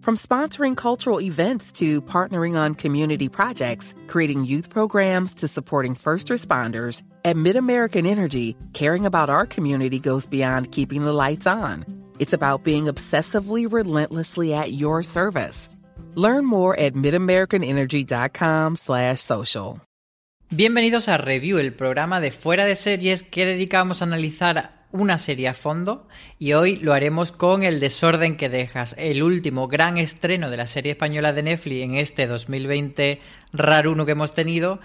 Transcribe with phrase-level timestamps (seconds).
[0.00, 6.28] From sponsoring cultural events to partnering on community projects, creating youth programs to supporting first
[6.28, 11.84] responders, at MidAmerican Energy, caring about our community goes beyond keeping the lights on.
[12.18, 15.68] It's about being obsessively relentlessly at your service.
[16.14, 19.80] Learn more at midamericanenergy.com/social.
[20.52, 25.48] Bienvenidos a Review, el programa de fuera de series que dedicamos a analizar una serie
[25.48, 26.06] a fondo
[26.38, 30.66] y hoy lo haremos con El desorden que dejas, el último gran estreno de la
[30.66, 33.20] serie española de Netflix en este 2020
[33.52, 34.80] raruno que hemos tenido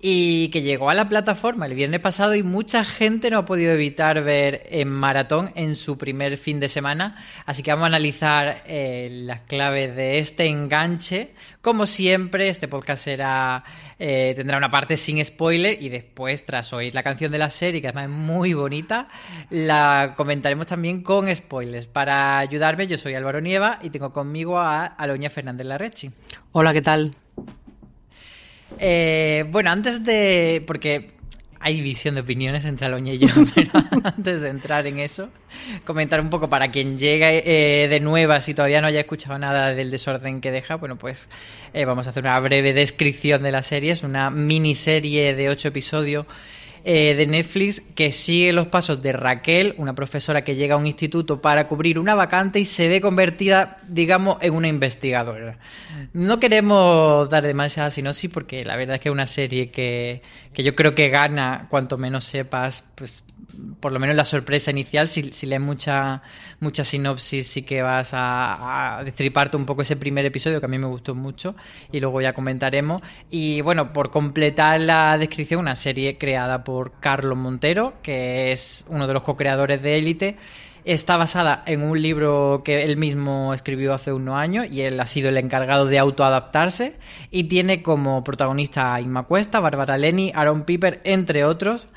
[0.00, 3.72] y que llegó a la plataforma el viernes pasado y mucha gente no ha podido
[3.72, 7.16] evitar ver en maratón en su primer fin de semana.
[7.46, 11.34] Así que vamos a analizar eh, las claves de este enganche.
[11.60, 13.64] Como siempre, este podcast será,
[13.98, 17.80] eh, tendrá una parte sin spoiler y después, tras oír la canción de la serie,
[17.80, 19.08] que además es muy bonita,
[19.50, 21.88] la comentaremos también con spoilers.
[21.88, 26.10] Para ayudarme, yo soy Álvaro Nieva y tengo conmigo a Aloña Fernández Larrechi.
[26.52, 27.10] Hola, ¿qué tal?
[28.78, 30.62] Eh, bueno, antes de.
[30.66, 31.18] Porque
[31.60, 33.70] hay división de opiniones entre Aloña y yo, pero
[34.04, 35.28] antes de entrar en eso,
[35.84, 39.74] comentar un poco para quien llegue eh, de nuevas y todavía no haya escuchado nada
[39.74, 41.28] del desorden que deja, bueno, pues
[41.72, 43.92] eh, vamos a hacer una breve descripción de la serie.
[43.92, 46.26] Es una miniserie de ocho episodios
[46.84, 50.86] eh, de Netflix que sigue los pasos de Raquel, una profesora que llega a un
[50.86, 55.58] instituto para cubrir una vacante y se ve convertida, digamos, en una investigadora.
[56.12, 60.22] No queremos dar demasiada sinopsis porque la verdad es que es una serie que,
[60.52, 63.24] que yo creo que gana cuanto menos sepas, pues
[63.80, 66.22] por lo menos la sorpresa inicial, si, si lees mucha,
[66.60, 70.68] mucha sinopsis, sí que vas a, a, destriparte un poco ese primer episodio que a
[70.68, 71.54] mí me gustó mucho
[71.92, 73.02] y luego ya comentaremos.
[73.30, 79.06] Y bueno, por completar la descripción, una serie creada por Carlos Montero, que es uno
[79.06, 80.36] de los co-creadores de Élite.
[80.84, 85.06] Está basada en un libro que él mismo escribió hace unos años y él ha
[85.06, 86.96] sido el encargado de autoadaptarse
[87.30, 91.88] y tiene como protagonista a Inma Cuesta, Bárbara Leni, Aaron Piper, entre otros.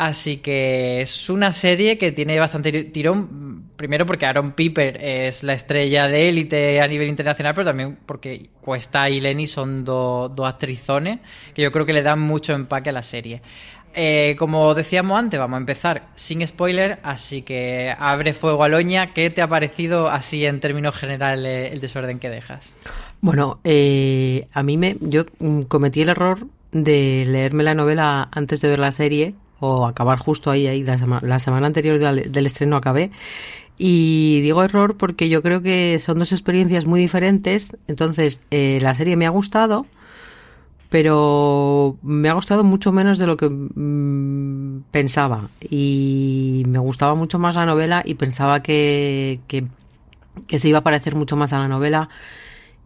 [0.00, 5.52] Así que es una serie que tiene bastante tirón, primero porque Aaron Piper es la
[5.52, 10.46] estrella de élite a nivel internacional, pero también porque Cuesta y Lenny son dos do
[10.46, 11.18] actrizones
[11.52, 13.42] que yo creo que le dan mucho empaque a la serie.
[13.92, 19.12] Eh, como decíamos antes, vamos a empezar sin spoiler, así que abre fuego a Loña.
[19.12, 22.74] ¿Qué te ha parecido así en términos generales el desorden que dejas?
[23.20, 25.26] Bueno, eh, a mí me, yo
[25.68, 30.50] cometí el error de leerme la novela antes de ver la serie o acabar justo
[30.50, 33.10] ahí, ahí la, la semana anterior del, estreno acabé.
[33.78, 37.76] Y digo error porque yo creo que son dos experiencias muy diferentes.
[37.86, 39.86] Entonces, eh, la serie me ha gustado,
[40.90, 45.48] pero me ha gustado mucho menos de lo que mmm, pensaba.
[45.68, 49.40] Y me gustaba mucho más la novela y pensaba que,
[50.48, 52.08] se iba a parecer mucho más a la novela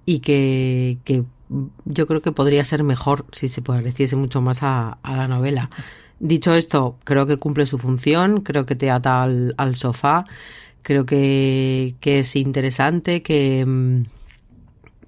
[0.07, 1.25] y que, que
[1.85, 5.71] yo creo que podría ser mejor si se pareciese mucho más a, a la novela.
[6.21, 10.25] Dicho esto, creo que cumple su función, creo que te ata al, sofá,
[10.83, 14.05] creo que, que, es interesante, que,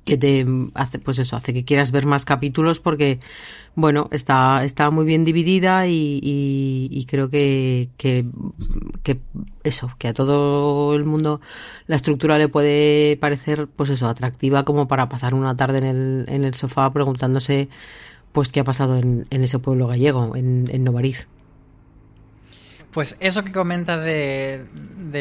[0.07, 3.21] que te hace, pues eso, hace que quieras ver más capítulos porque,
[3.75, 8.25] bueno, está, está muy bien dividida y, y, creo que, que,
[9.03, 9.21] que,
[9.65, 11.41] eso, que a todo el mundo
[11.89, 16.25] la estructura le puede parecer, pues eso, atractiva como para pasar una tarde en el,
[16.29, 17.69] en el sofá preguntándose,
[18.37, 21.27] pues, qué ha pasado en, ese pueblo gallego, en, en Novariz.
[22.91, 24.67] Pues eso que comentas de,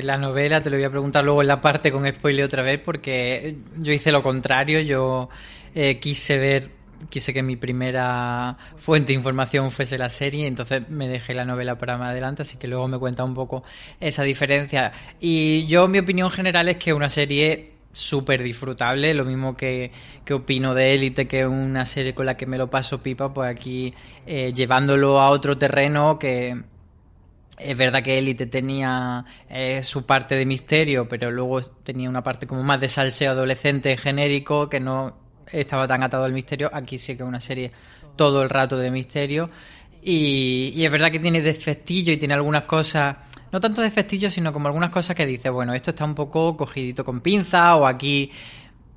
[0.03, 2.81] la novela te lo voy a preguntar luego en la parte con spoiler otra vez
[2.83, 5.29] porque yo hice lo contrario, yo
[5.73, 6.71] eh, quise ver,
[7.09, 11.77] quise que mi primera fuente de información fuese la serie, entonces me dejé la novela
[11.77, 13.63] para más adelante, así que luego me cuenta un poco
[14.01, 14.91] esa diferencia.
[15.21, 19.91] Y yo mi opinión general es que una serie súper disfrutable, lo mismo que,
[20.23, 23.33] que opino de Élite, que es una serie con la que me lo paso pipa,
[23.33, 23.93] pues aquí
[24.25, 26.61] eh, llevándolo a otro terreno que
[27.57, 32.47] es verdad que Elite tenía eh, su parte de misterio, pero luego tenía una parte
[32.47, 35.15] como más de salseo adolescente genérico que no
[35.51, 36.69] estaba tan atado al misterio.
[36.73, 37.71] Aquí sí que es una serie
[38.15, 39.49] todo el rato de misterio.
[40.01, 43.15] Y, es verdad que tiene defectillo y tiene algunas cosas,
[43.55, 47.05] no tanto defectillo, sino como algunas cosas que dice, bueno, esto está un poco cogidito
[47.05, 48.29] con pinza o aquí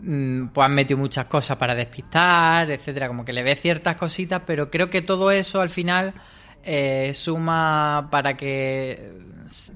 [0.00, 4.42] mm, pues han metido muchas cosas para despistar, etcétera, como que le ve ciertas cositas,
[4.44, 6.12] pero creo que todo eso al final
[6.64, 9.12] eh, suma para que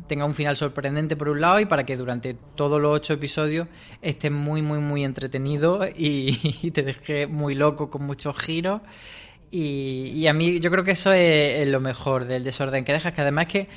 [0.08, 3.69] tenga un final sorprendente por un lado y para que durante todos los ocho episodios
[4.00, 8.81] esté muy, muy, muy entretenido y, te deje muy loco con muchos giros.
[9.55, 13.20] Y, a mí yo creo que eso es, lo mejor del desorden que dejas, que
[13.20, 13.69] además es que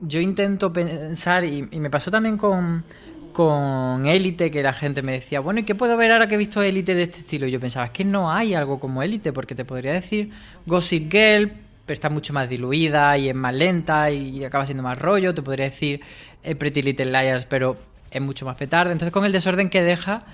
[0.00, 2.84] yo intento pensar, y, me pasó también con,
[3.32, 6.38] con Élite, que la gente me decía, bueno, ¿y qué puedo ver ahora que he
[6.38, 7.46] visto Élite de este estilo?
[7.46, 10.30] Y yo pensaba, es que no hay algo como Élite, porque te podría decir
[10.66, 11.52] Gossip Girl,
[11.86, 15.34] pero está mucho más diluida y es más lenta y acaba siendo más rollo.
[15.34, 16.00] Te podría decir
[16.42, 17.76] eh, Pretty Little Liars, pero
[18.10, 18.92] es mucho más petarde.
[18.92, 20.24] Entonces, con el desorden que deja,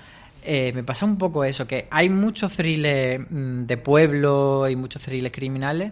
[0.43, 5.01] eh, me pasa un poco eso, que hay muchos thrillers mm, de pueblo y muchos
[5.01, 5.91] thrillers criminales,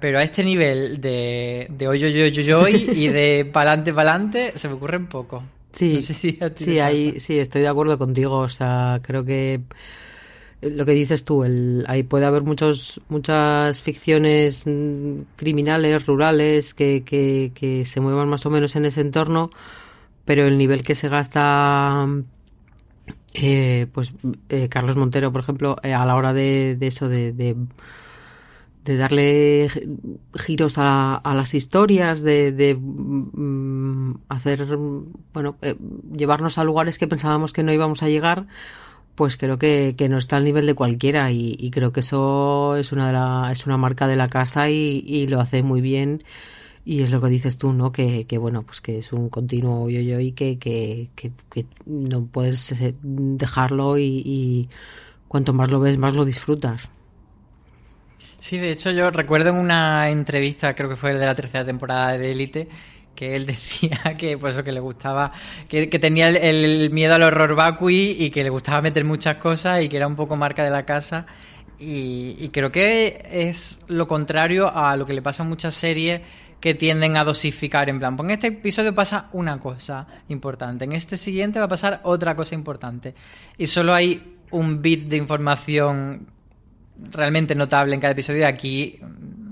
[0.00, 4.68] pero a este nivel de, de hoy, hoy, hoy, hoy, y de pa'lante, pa'lante, se
[4.68, 5.42] me ocurre un poco.
[5.72, 8.38] Sí, sí, sí, estoy de acuerdo contigo.
[8.38, 9.60] O sea, creo que
[10.60, 17.04] lo que dices tú, el, ahí puede haber muchos, muchas ficciones mm, criminales, rurales, que,
[17.04, 19.50] que, que, se muevan más o menos en ese entorno,
[20.24, 22.06] pero el nivel que se gasta,
[23.34, 24.12] eh, pues
[24.48, 27.54] eh, Carlos Montero, por ejemplo, eh, a la hora de, de eso, de, de,
[28.96, 29.68] darle
[30.34, 34.66] giros a, a, las historias, de, de mm, hacer,
[35.32, 35.56] bueno,
[36.16, 38.46] llevarnos a lugares que pensábamos que no íbamos a llegar,
[39.18, 42.92] pues creo que, que, no está al nivel de cualquiera y, creo que eso es
[42.92, 46.22] una, de la, es una marca de la casa y, lo hace muy bien
[46.84, 47.90] y es lo que dices tú, ¿no?
[47.90, 52.70] Que, que bueno, pues que es un continuo yo-yo y que, que, que, no puedes
[52.80, 54.68] eh, dejarlo y, y
[55.26, 56.92] cuanto más lo ves, más lo disfrutas.
[58.38, 62.16] Sí, de hecho yo recuerdo en una entrevista, creo que fue de la tercera temporada
[62.16, 62.68] de Elite,
[63.14, 65.32] que él decía que pues que le gustaba
[65.68, 69.88] que, tenía el, miedo al horror vacui y que le gustaba meter muchas cosas y
[69.88, 71.26] que era un poco marca de la casa.
[71.80, 76.22] Y, creo que es lo contrario a lo que le pasa a muchas series
[76.60, 77.88] que tienden a dosificar.
[77.88, 81.68] En plan, pues en este episodio pasa una cosa importante, en este siguiente va a
[81.68, 83.14] pasar otra cosa importante
[83.56, 86.26] y solo hay un bit de información
[87.10, 89.00] realmente notable en cada episodio aquí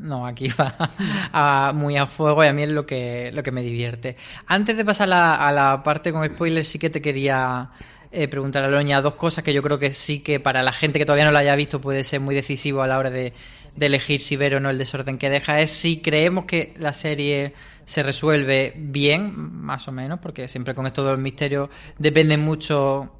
[0.07, 3.63] no, aquí va muy a fuego y a mí es lo que, lo que me
[3.63, 4.17] divierte.
[4.47, 7.71] Antes de pasar a la parte con spoilers, sí que te quería
[8.13, 10.99] eh, preguntar a Loña dos cosas que yo creo que sí que para la gente
[10.99, 13.33] que todavía no lo haya visto puede ser muy decisivo a la hora de,
[13.79, 15.61] elegir si ver o no el desorden que deja.
[15.61, 17.53] Es si creemos que la serie
[17.85, 21.69] se resuelve bien, más o menos, porque siempre con esto del misterio
[21.99, 23.13] depende mucho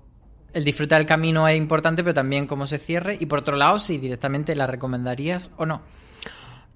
[0.57, 3.19] el disfrutar del camino es importante, pero también cómo se cierre.
[3.21, 5.83] Y por otro lado, si directamente la recomendarías o no.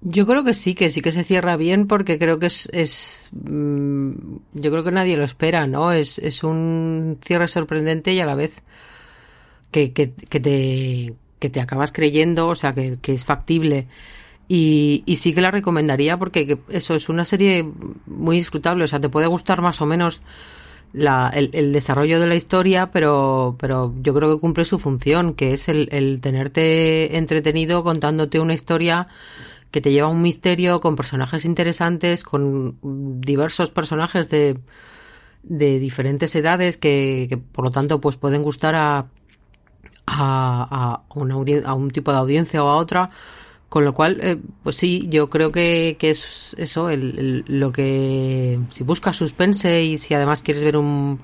[0.01, 4.11] Yo creo que sí, que sí que se cierra bien porque creo que es, mm,
[4.53, 5.91] yo creo que nadie lo espera, ¿no?
[5.93, 8.61] Es, un cierre sorprendente y a la vez
[9.71, 13.87] que, te, que te acabas creyendo, o sea, que, que es factible.
[14.47, 17.67] Y, y, sí que la recomendaría porque eso es una serie
[18.05, 20.21] muy disfrutable, o sea, te puede gustar más o menos
[20.93, 25.33] la, el, el, desarrollo de la historia, pero, pero yo creo que cumple su función,
[25.33, 29.07] que es el, el tenerte entretenido contándote una historia
[29.71, 32.77] que te lleva un misterio con personajes interesantes, con
[33.21, 34.57] diversos personajes de,
[35.43, 39.07] de diferentes edades que, que, por lo tanto pues pueden gustar a,
[40.07, 41.03] a, a,
[41.65, 43.07] a un tipo de audiencia o a otra.
[43.71, 48.59] Con lo cual, eh, pues sí, yo creo que, que es eso, el, lo que
[48.69, 51.21] si buscas suspense y si además quieres ver un,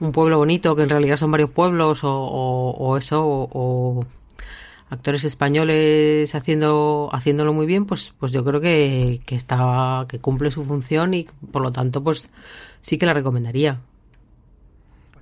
[0.00, 4.00] un pueblo bonito, que en realidad son varios pueblos, o, eso, o,
[4.88, 10.50] actores españoles haciendo haciéndolo muy bien, pues pues yo creo que, que está que cumple
[10.50, 12.30] su función y por lo tanto pues
[12.80, 13.78] sí que la recomendaría.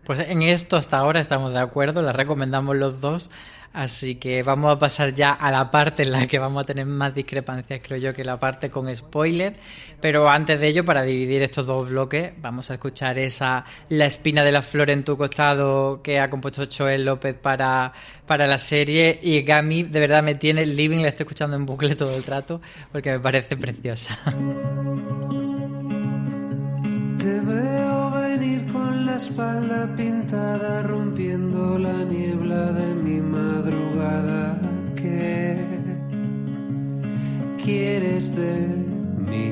[0.04, 3.30] Pues en esto hasta ahora estamos de acuerdo, la recomendamos los dos.
[3.72, 6.84] Así que vamos a pasar ya a la parte en la que vamos a tener
[6.84, 9.54] más discrepancias, creo yo, que la parte con spoiler.
[10.00, 14.44] Pero antes de ello, para dividir estos dos bloques, vamos a escuchar esa La espina
[14.44, 17.92] de la flor en tu costado que ha compuesto Joel López para,
[18.26, 19.18] para la serie.
[19.22, 22.60] Y Gami, de verdad, me tiene living, la estoy escuchando en bucle todo el rato
[22.90, 24.18] porque me parece preciosa.
[27.18, 33.01] Te veo venir con la espalda pintada, rompiendo la niebla de
[37.72, 38.54] quieres de
[39.30, 39.50] mí?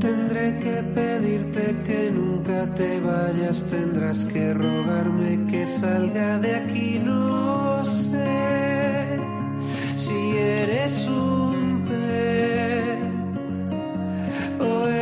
[0.00, 7.84] Tendré que pedirte que nunca te vayas, tendrás que rogarme que salga de aquí, no
[7.84, 8.24] sé
[9.96, 11.38] si eres un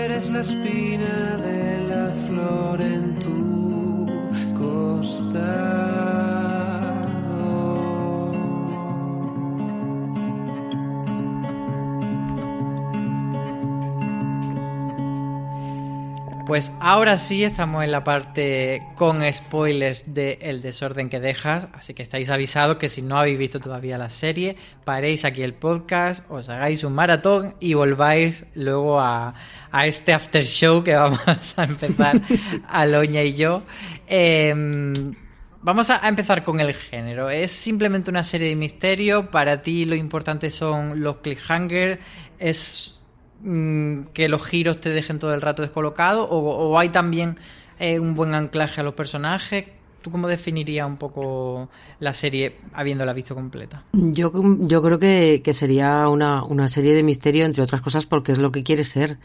[0.06, 4.06] eres la espina de la flor en tu
[4.58, 6.15] costado.
[16.46, 21.92] Pues ahora sí estamos en la parte con spoilers de El desorden que dejas, así
[21.92, 26.24] que estáis avisados que si no habéis visto todavía la serie, paréis aquí el podcast,
[26.30, 29.34] os hagáis un maratón y volváis luego a,
[29.86, 32.22] este after show que vamos a empezar
[32.68, 33.64] Aloña y yo.
[34.06, 35.16] Em,
[35.62, 37.28] vamos a empezar con el género.
[37.28, 39.32] Es simplemente una serie de misterio.
[39.32, 41.98] Para ti lo importante son los cliffhangers.
[42.38, 42.95] Es
[43.42, 47.36] Mm, que los giros te dejen todo el rato descolocado o, hay también
[47.78, 49.66] eh, un buen anclaje a los personajes?
[50.00, 51.68] ¿Tú cómo definirías un poco
[52.00, 53.84] la serie habiéndola visto completa?
[53.92, 58.38] Yo, yo creo que, sería una, una, serie de misterio, entre otras cosas, porque es
[58.38, 59.18] lo que quiere ser.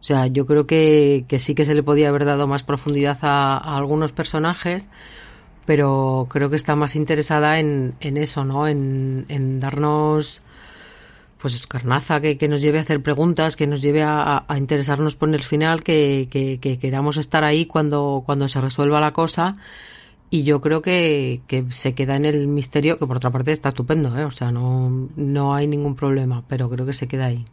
[0.00, 3.18] O sea, yo creo que, que sí que se le podía haber dado más profundidad
[3.22, 4.88] a, algunos personajes,
[5.66, 8.66] pero creo que está más interesada en, en eso, ¿no?
[8.66, 10.40] En, en darnos
[11.42, 15.28] pues carnaza que, que, nos lleve a hacer preguntas, que nos lleve a, interesarnos por
[15.28, 19.56] el final, que, que, queramos estar ahí cuando, cuando se resuelva la cosa.
[20.30, 24.16] Y yo creo que, se queda en el misterio, que por otra parte está estupendo,
[24.16, 24.24] ¿eh?
[24.24, 27.44] o sea, no, no hay ningún problema, pero creo que se queda ahí.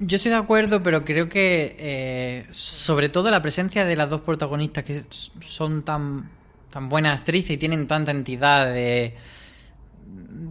[0.00, 4.22] Yo estoy de acuerdo, pero creo que eh, sobre todo la presencia de las dos
[4.22, 5.02] protagonistas que
[5.42, 6.30] son tan,
[6.70, 9.14] tan buenas actrices y tienen tanta entidad de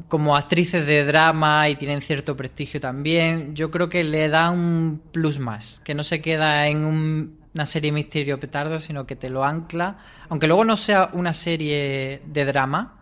[0.08, 5.02] como actrices de drama y tienen cierto prestigio también, yo creo que le da un
[5.12, 9.44] plus más, que no se queda en una serie misterio petardo, sino que te lo
[9.46, 9.98] ancla,
[10.30, 13.00] aunque luego no sea una serie de drama,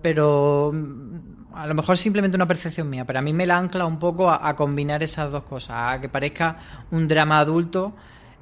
[0.00, 3.84] pero mm, a lo mejor simplemente una percepción mía, pero a mí me la ancla
[3.84, 6.56] un poco a, combinar esas dos cosas, a que parezca
[6.90, 7.94] un drama adulto,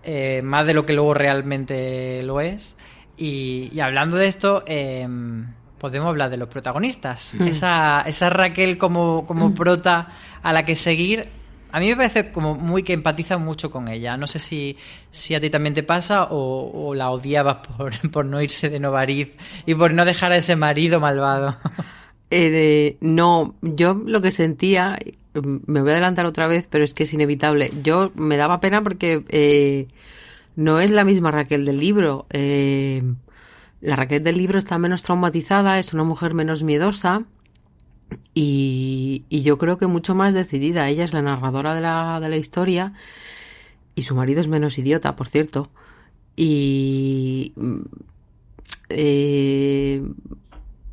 [0.02, 2.76] eh, más de lo que luego realmente lo es.
[3.16, 5.46] Y, hablando de esto, em,
[5.78, 7.34] podemos hablar de los protagonistas.
[7.34, 7.46] Hmm.
[7.46, 9.54] Esa, esa Raquel como, como hmm.
[9.54, 10.08] prota
[10.42, 11.28] a la que seguir,
[11.72, 14.16] a mí me parece como muy que empatiza mucho con ella.
[14.16, 14.76] No sé si,
[15.10, 19.32] si a ti también te pasa o, la odiabas por, por, no irse de Novariz
[19.66, 21.56] y por no dejar a ese marido malvado.
[22.28, 24.98] Eh, no, yo lo que sentía,
[25.32, 27.70] me voy a adelantar otra vez, pero es que es inevitable.
[27.84, 29.86] Yo me daba pena porque eh,
[30.56, 32.26] no es la misma Raquel del libro.
[32.30, 33.00] Eh,
[33.86, 37.22] la Raquel del libro está menos traumatizada, es una mujer menos miedosa
[38.34, 40.88] y, yo creo que mucho más decidida.
[40.88, 42.94] Ella es la narradora de la, de la historia
[43.94, 45.70] y su marido es menos idiota, por cierto.
[46.34, 47.52] Y
[48.88, 50.02] eh,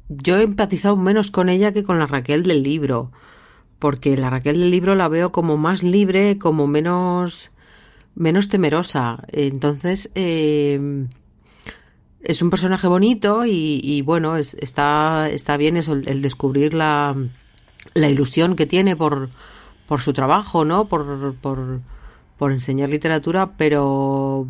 [0.10, 3.12] yo he empatizado menos con ella que con la Raquel del libro,
[3.80, 7.50] porque la Raquel del libro la veo como más libre, como menos
[8.14, 9.26] menos temerosa.
[9.32, 11.08] Entonces, eh,
[12.24, 17.16] es un personaje bonito y, bueno, está, está bien eso, el, descubrir la,
[17.94, 19.30] la, ilusión que tiene por,
[19.88, 20.88] por su trabajo, ¿no?
[20.88, 21.82] Por, por,
[22.38, 24.48] por enseñar literatura, pero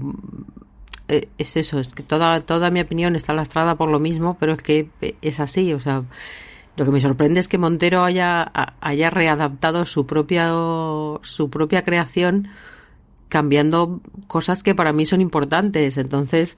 [1.07, 4.53] eh, es eso, es que toda, toda mi opinión está lastrada por lo mismo, pero
[4.53, 4.89] es que
[5.21, 6.03] es así, o sea,
[6.75, 8.51] lo que me sorprende es que Montero haya,
[8.81, 10.49] haya readaptado su propia,
[11.21, 12.47] su propia creación
[13.29, 15.97] cambiando cosas que para mí son importantes.
[15.97, 16.57] Entonces,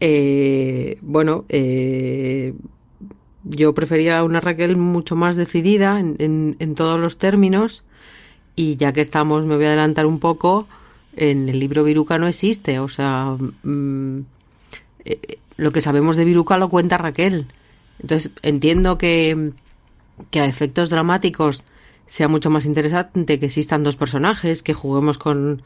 [0.00, 2.54] Eh, bueno, eh,
[3.44, 7.84] yo prefería una Raquel mucho más decidida en, en, todos los términos
[8.54, 10.68] y ya que estamos, me voy a adelantar un poco,
[11.16, 14.20] en el libro Viruca no existe, o sea, mmm,
[15.04, 17.46] eh, lo que sabemos de Viruca lo cuenta Raquel.
[18.00, 19.52] Entonces entiendo que,
[20.30, 21.64] que a efectos dramáticos
[22.06, 25.62] sea mucho más interesante que existan dos personajes, que juguemos con,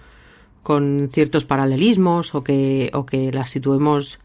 [0.63, 4.19] con ciertos paralelismos o que, o que las situemos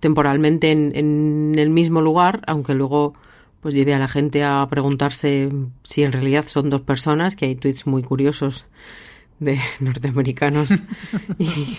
[0.00, 3.14] temporalmente en, en, el mismo lugar, aunque luego
[3.60, 5.48] pues lleve a la gente a preguntarse
[5.82, 8.66] si en realidad son dos personas, que hay tweets muy curiosos
[9.40, 10.70] de norteamericanos.
[11.38, 11.78] Y,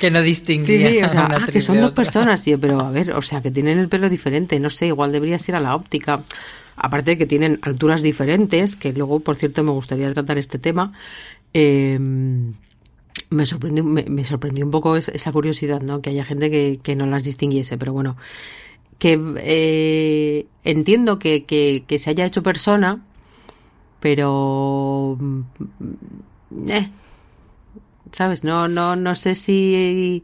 [0.00, 3.12] que no distinguen sí, sí, o sea, ah, que son dos personas pero a ver
[3.12, 6.22] o sea que tienen el pelo diferente no sé igual deberías ir a la óptica.
[6.76, 10.92] Aparte de que tienen alturas diferentes que luego por cierto me gustaría tratar este tema
[11.52, 11.98] eh,
[13.30, 17.06] me sorprendió me, sorprendió un poco esa curiosidad no que haya gente que, que no
[17.06, 18.16] las distinguiese pero bueno
[18.98, 23.02] que eh, entiendo que, que, se haya hecho persona
[24.00, 25.18] pero
[26.68, 26.88] eh,
[28.14, 28.44] ¿sabes?
[28.44, 30.22] No, no, no sé si,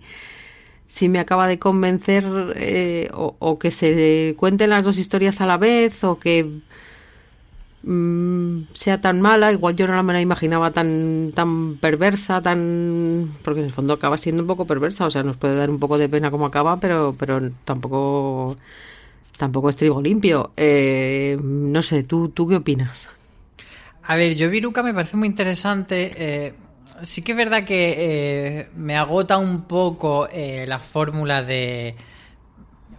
[0.87, 2.25] si me acaba de convencer
[2.56, 6.61] eh, o, que se cuenten las dos historias a la vez o que
[7.82, 9.52] mmm, sea tan mala.
[9.52, 13.34] Igual yo no me la imaginaba tan, tan perversa, tan...
[13.42, 15.06] porque en el fondo acaba siendo un poco perversa.
[15.06, 18.56] O sea, nos puede dar un poco de pena como acaba, pero, pero tampoco...
[19.37, 20.52] Tampoco es trigo limpio.
[20.54, 23.10] Eh, no sé, ¿tú, ¿tú qué opinas?
[24.02, 26.12] A ver, yo Viruca me parece muy interesante.
[26.14, 26.52] Eh,
[27.00, 31.94] sí que es verdad que eh, me agota un poco eh, la fórmula de...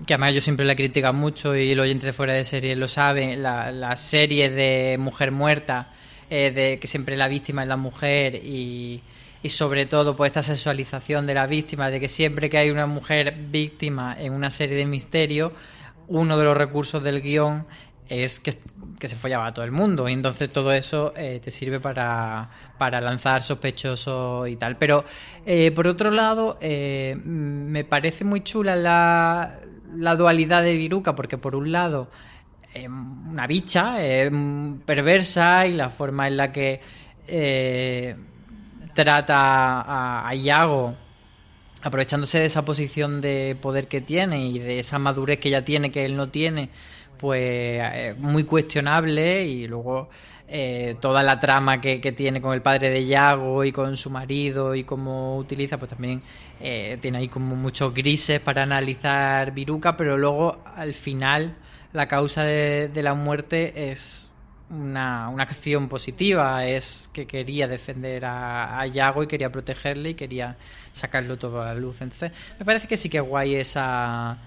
[0.06, 2.88] Que además yo siempre la critica mucho y el oyente de fuera de serie lo
[2.88, 5.94] sabe, la, la serie de mujer muerta,
[6.30, 9.04] de que siempre la víctima es la mujer y,
[9.44, 12.86] y sobre todo pues esta sexualización de la víctima, de que siempre que hay una
[12.86, 15.54] mujer víctima en una serie de misterio,
[16.08, 17.66] uno de los recursos del guion
[18.08, 18.52] es que,
[19.00, 20.10] que, se follaba a todo el mundo.
[20.10, 24.78] Y entonces todo eso eh, te sirve para, para, lanzar sospechosos y tal.
[24.78, 25.06] Pero
[25.46, 29.60] eh, por otro lado, eh, me parece muy chula la,
[29.96, 32.10] la dualidad de Viruca, porque por un lado,
[32.76, 33.98] una bicha
[34.86, 36.82] perversa y la forma en la que
[38.94, 40.96] trata a, a Iago
[41.82, 45.92] aprovechándose de esa posición de poder que tiene y de esa madurez que ella tiene
[45.92, 46.70] que él no tiene
[47.18, 50.10] pues eh, muy cuestionable y luego
[50.54, 54.76] eh, toda la trama que, tiene con el padre de Yago y con su marido
[54.76, 56.22] y cómo utiliza, pues también
[56.60, 61.56] eh, tiene ahí como muchos grises para analizar Viruca, pero luego al final
[61.94, 64.30] la causa de, la muerte es
[64.70, 70.58] una, una, acción positiva, es que quería defender a, Yago y quería protegerle y quería
[70.92, 72.02] sacarlo todo a la luz.
[72.02, 74.38] Entonces, me parece que sí que guay esa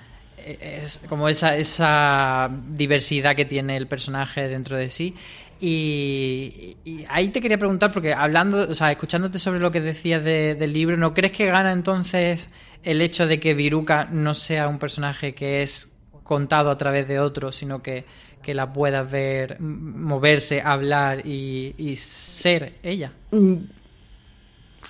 [0.47, 5.15] es como esa, esa diversidad que tiene el personaje dentro de sí.
[5.61, 10.23] Y, y, ahí te quería preguntar, porque hablando, o sea, escuchándote sobre lo que decías
[10.25, 12.51] de, del libro, ¿no crees que gana entonces
[12.83, 15.89] el hecho de que Viruca no sea un personaje que es
[16.23, 18.05] contado a través de otro, sino que,
[18.43, 23.13] que la puedas ver moverse, hablar y, ser ella?
[23.31, 23.57] Mm,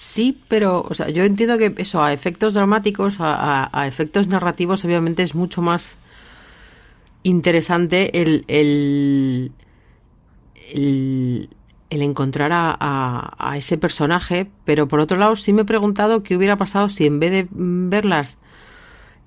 [0.01, 4.27] Sí, pero, o sea, yo entiendo que eso, a efectos dramáticos, a, a, a efectos
[4.27, 5.97] narrativos, obviamente es mucho más
[7.25, 9.53] interesante el, el,
[10.73, 11.49] el,
[11.91, 16.37] encontrar a, a, a, ese personaje, pero por otro lado sí me he preguntado qué
[16.37, 18.37] hubiera pasado si en vez de verlas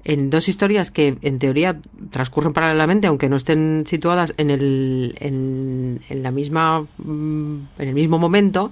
[0.07, 5.99] en dos historias que en teoría transcurren paralelamente, aunque no estén situadas en el, en,
[6.07, 8.71] en la misma, en el mismo momento,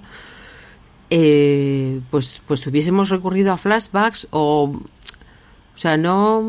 [1.10, 4.72] eh, pues, pues hubiésemos recurrido a flashbacks o,
[5.74, 6.42] o sea, no,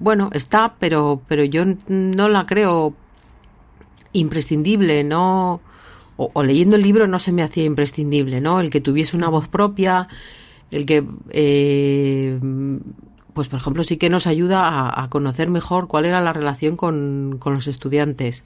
[0.00, 2.94] bueno, está, pero, pero yo no la creo
[4.14, 5.60] imprescindible, no,
[6.16, 8.60] o, leyendo el libro no se me hacía imprescindible, ¿no?
[8.60, 10.08] El que tuviese una voz propia,
[10.70, 12.38] el que, eh,
[13.34, 16.76] pues por ejemplo, sí que nos ayuda a, a, conocer mejor cuál era la relación
[16.76, 18.44] con, con los estudiantes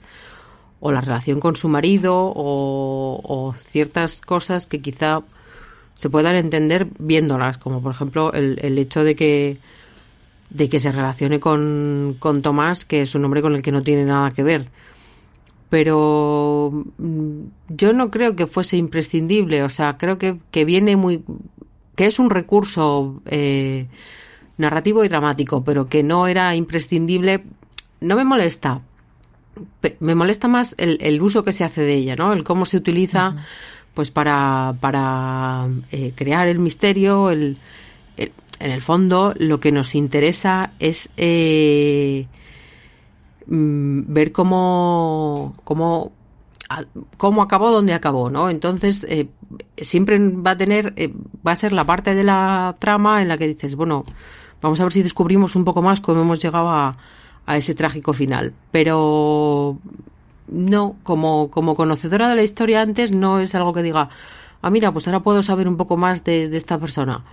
[0.81, 5.21] o la relación con su marido o, o ciertas cosas que quizá
[5.95, 9.57] se puedan entender viéndolas, como por ejemplo el, el hecho de que
[10.49, 13.83] de que se relacione con, con Tomás, que es un hombre con el que no
[13.83, 14.65] tiene nada que ver.
[15.69, 21.23] Pero mm, yo no creo que fuese imprescindible, o sea, creo que, que viene muy.
[21.95, 23.85] que es un recurso eh,
[24.57, 27.43] narrativo y dramático, pero que no era imprescindible.
[28.01, 28.81] No me molesta.
[29.99, 32.31] Me molesta más el, el uso que se hace de ella, ¿no?
[32.33, 33.35] El cómo se utiliza,
[33.93, 37.57] pues para, para eh, crear el misterio, el,
[38.17, 42.25] el- en el fondo lo que nos interesa es eh,
[43.49, 46.11] mm, ver cómo, cómo,
[47.17, 48.49] cómo acabó donde acabó, ¿no?
[48.49, 49.27] Entonces, eh,
[49.77, 51.13] siempre va a tener, eh,
[51.45, 54.05] va a ser la parte de la trama en la que dices, bueno,
[54.61, 56.93] vamos a ver si descubrimos un poco más cómo hemos llegado a,
[57.45, 58.53] a ese trágico final.
[58.71, 59.79] Pero
[60.47, 64.09] no, como, como conocedora de la historia antes, no es algo que diga,
[64.61, 67.23] ah, mira, pues ahora puedo saber un poco más de, de esta persona.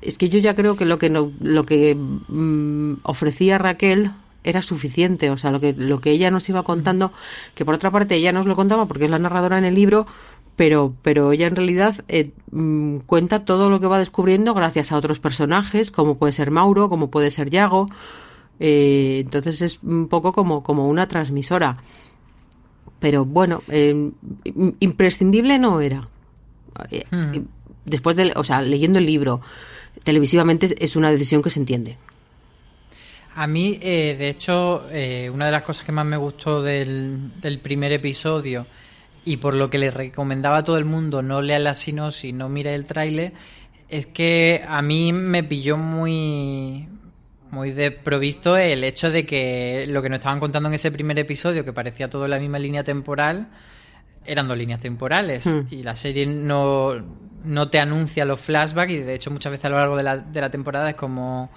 [0.00, 4.12] Es que yo ya creo que lo que no, lo que mm, ofrecía Raquel
[4.44, 7.12] era suficiente, o sea, lo que lo que ella nos iba contando,
[7.54, 10.06] que por otra parte ella nos lo contaba porque es la narradora en el libro,
[10.56, 14.96] pero pero ella en realidad eh, mm, cuenta todo lo que va descubriendo gracias a
[14.96, 17.86] otros personajes, como puede ser Mauro, como puede ser Yago.
[18.62, 21.76] Eh, entonces es un poco como como una transmisora.
[22.98, 24.10] Pero bueno, eh,
[24.44, 26.08] im- imprescindible no era.
[26.90, 27.44] Eh, Hmm.
[27.86, 29.40] Después de, o sea, leyendo el libro,
[30.04, 31.96] televisivamente es una decisión que se entiende.
[33.34, 37.40] A mí, eh, de hecho, eh, una de las cosas que más me gustó del,
[37.40, 38.66] del primer episodio
[39.24, 42.48] y por lo que le recomendaba a todo el mundo no lea la sinopsis, no
[42.48, 43.32] mire el tráiler,
[43.88, 46.88] es que a mí me pilló muy
[47.50, 51.64] muy desprovisto el hecho de que lo que nos estaban contando en ese primer episodio,
[51.64, 53.48] que parecía todo en la misma línea temporal,
[54.24, 55.66] eran dos líneas temporales Hmm.
[55.70, 56.94] y la serie no,
[57.44, 60.18] no te anuncia los flashbacks y de hecho muchas veces a lo largo de la,
[60.18, 61.50] de la temporada es como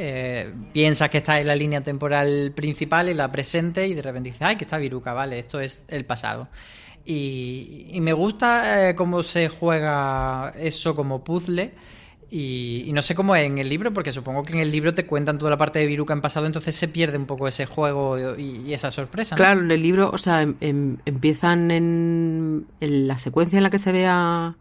[0.00, 4.28] eh, piensas que estás en la línea temporal principal, en la presente y de repente
[4.28, 6.48] dices, ay, que está Viruca, vale, esto es el pasado.
[7.04, 11.72] Y, me gusta eh, cómo se juega eso como puzzle.
[12.30, 15.06] Y, no sé cómo es en el libro, porque supongo que en el libro te
[15.06, 18.36] cuentan toda la parte de Viruca en pasado, entonces se pierde un poco ese juego
[18.36, 19.34] y, esa sorpresa.
[19.34, 23.78] Claro, en el libro, o sea, em- em- empiezan en, la secuencia en la que
[23.78, 24.56] se ve a,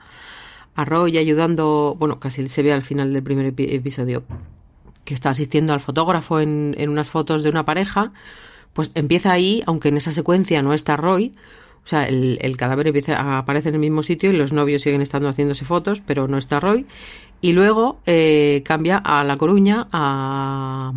[0.75, 4.23] a Roy ayudando, bueno, casi se ve al final del primer epi- episodio,
[5.07, 8.11] que está asistiendo al fotógrafo en, en unas fotos de una pareja,
[8.73, 11.31] pues empieza ahí, aunque en esa secuencia no está Roy,
[11.85, 15.01] o sea, el, el cadáver empieza, aparece en el mismo sitio y los novios siguen
[15.01, 16.85] estando haciéndose fotos, pero no está Roy.
[17.39, 20.91] Y luego eh, cambia a La Coruña, a,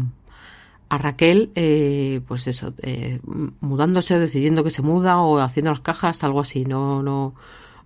[0.89, 3.21] a Raquel, eh, pues eso, eh,
[3.61, 6.65] mudándose o decidiendo que se muda o haciendo las cajas, algo así.
[6.65, 7.37] No, no,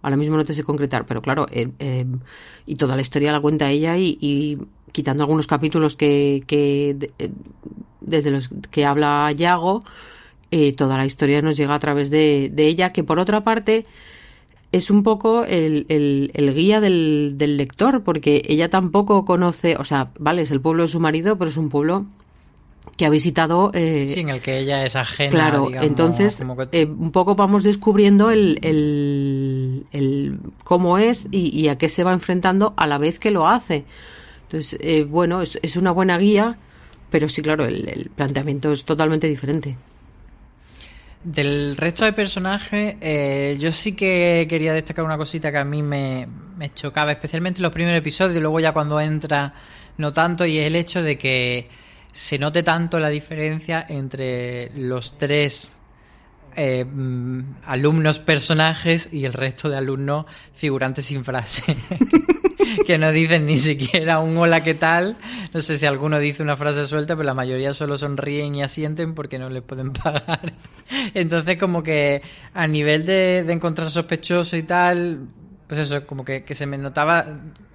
[0.04, 2.06] ahora mismo no te sé concretar, pero claro, eh, eh,
[2.66, 4.58] y toda la historia la cuenta ella y, y
[4.92, 7.30] quitando algunos capítulos que, que de- eh,
[8.00, 9.82] desde los que habla Yago,
[10.50, 13.82] eh, toda la historia nos llega a través de, de ella, que por otra parte
[14.72, 19.84] es un poco el, el- el guía del, del lector, porque ella tampoco conoce, o
[19.84, 22.06] sea, vale, es el pueblo de su marido, pero es un pueblo
[22.96, 25.30] que ha visitado eh, Sí, en el que ella es ajena.
[25.30, 26.36] Claro, digamos, entonces
[26.70, 29.43] que- eh, un poco vamos descubriendo el, el-
[29.92, 33.84] el cómo es y, a qué se va enfrentando a la vez que lo hace.
[34.42, 36.56] Entonces, eh, bueno, es, una buena guía,
[37.10, 39.76] pero sí, claro, el, el planteamiento es totalmente diferente.
[41.24, 45.82] Del resto de personajes, eh, yo sí que quería destacar una cosita que a mí
[45.82, 49.54] me, me chocaba, especialmente en los primeros episodios, y luego ya cuando entra
[49.96, 51.68] no tanto, y es el hecho de que
[52.12, 55.80] se note tanto la diferencia entre los tres
[56.56, 61.76] eh, mm, alumnos personajes y el resto de alumnos figurantes sin frase.
[62.86, 65.16] que no dicen ni siquiera un hola, ¿qué tal?
[65.52, 69.14] No sé si alguno dice una frase suelta, pero la mayoría solo sonríen y asienten
[69.14, 70.54] porque no les pueden pagar.
[71.14, 75.28] Entonces, como que a nivel de, de encontrar sospechoso y tal,
[75.66, 77.24] pues eso, como que, que se me notaba,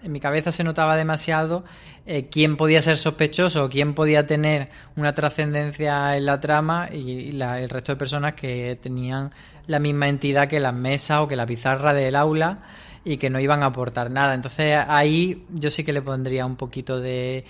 [0.04, 1.64] en mi cabeza se notaba demasiado
[2.06, 7.60] eh, quién podía ser sospechoso quién podía tener una trascendencia en la trama y, la-
[7.60, 9.32] el resto de personas que tenían
[9.68, 12.60] la misma entidad que las mesas o que la pizarra del aula
[13.06, 14.34] y que no iban a aportar nada.
[14.34, 17.46] Entonces ahí yo sí que le pondría un poquito de,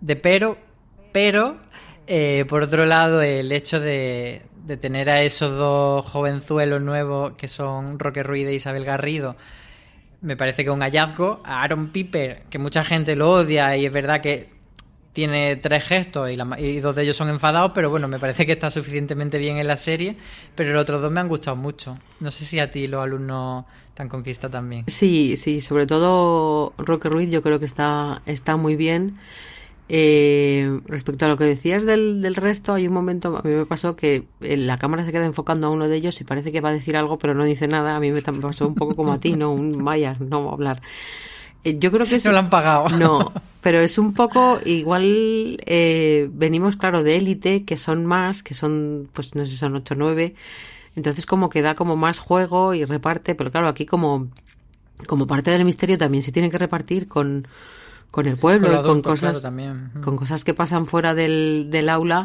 [0.00, 0.56] de pero,
[1.12, 1.56] pero
[2.06, 7.48] eh, por otro lado el hecho de, de tener a esos dos jovenzuelos nuevos que
[7.48, 9.36] son Roque Ruiz e Isabel Garrido
[10.24, 11.40] me parece que un hallazgo.
[11.44, 14.52] A Aaron Piper, que mucha gente lo odia y es verdad que
[15.12, 18.44] tiene tres gestos y, la- y dos de ellos son enfadados, pero bueno, me parece
[18.46, 20.16] que está suficientemente bien en la serie,
[20.56, 21.96] pero los otros dos me han gustado mucho.
[22.18, 24.84] No sé si a ti los alumnos te han conquistado también.
[24.88, 29.18] Sí, sí, sobre todo Roque Ruiz yo creo que está, está muy bien.
[29.88, 33.66] Eh, respecto a lo que decías del, del resto, hay un momento, a mí me
[33.66, 36.62] pasó que eh, la cámara se queda enfocando a uno de ellos y parece que
[36.62, 37.96] va a decir algo, pero no dice nada.
[37.96, 39.52] A mí me pasó un poco como a ti, ¿no?
[39.52, 40.80] Un vaya, no hablar.
[41.64, 42.88] Eh, yo creo que es No lo han pagado.
[42.90, 45.58] No, pero es un poco igual.
[45.66, 49.94] eh, venimos, claro, de élite, que son más, que son, pues no sé, son 8
[49.94, 50.34] o 9.
[50.96, 54.28] Entonces, como que da como más juego y reparte, pero claro, aquí como,
[55.06, 57.48] como parte del misterio también se tiene que repartir con,
[58.10, 59.46] con el pueblo, Con y con cosas,
[60.02, 62.24] con cosas que pasan fuera del, del aula.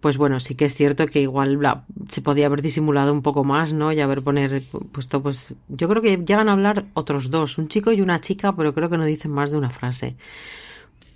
[0.00, 3.42] Pues bueno, sí que es cierto que igual la- se podía haber disimulado un poco
[3.42, 3.92] más, ¿no?
[3.92, 7.90] Y haber poner puesto, pues yo creo que llegan a hablar otros dos, un chico
[7.90, 10.16] y una chica, pero creo que no dicen más de una frase.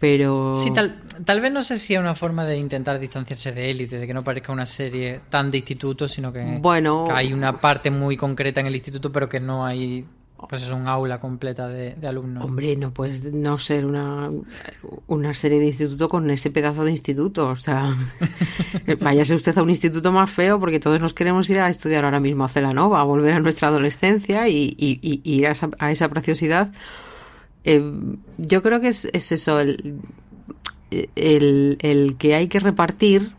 [0.00, 3.70] Pero Sí, tal, tal vez no sé si es una forma de intentar distanciarse de
[3.70, 7.04] élite, de que no parezca una serie tan de instituto, sino que, Bueno.
[7.06, 10.04] que hay una parte muy concreta en el instituto, pero que no hay,
[10.48, 12.44] pues es un aula completa de, de alumnos.
[12.44, 14.30] Hombre, no puedes no ser una,
[15.06, 17.48] una serie de instituto con ese pedazo de instituto.
[17.48, 17.94] O sea,
[19.00, 22.20] váyase usted a un instituto más feo porque todos nos queremos ir a estudiar ahora
[22.20, 25.70] mismo a Celanova, a volver a nuestra adolescencia y, y- y- y ir a esa,
[25.78, 26.72] a esa preciosidad.
[27.64, 27.92] Eh,
[28.38, 30.00] yo creo que es, es eso, el,
[30.90, 33.32] el, el que hay que repartir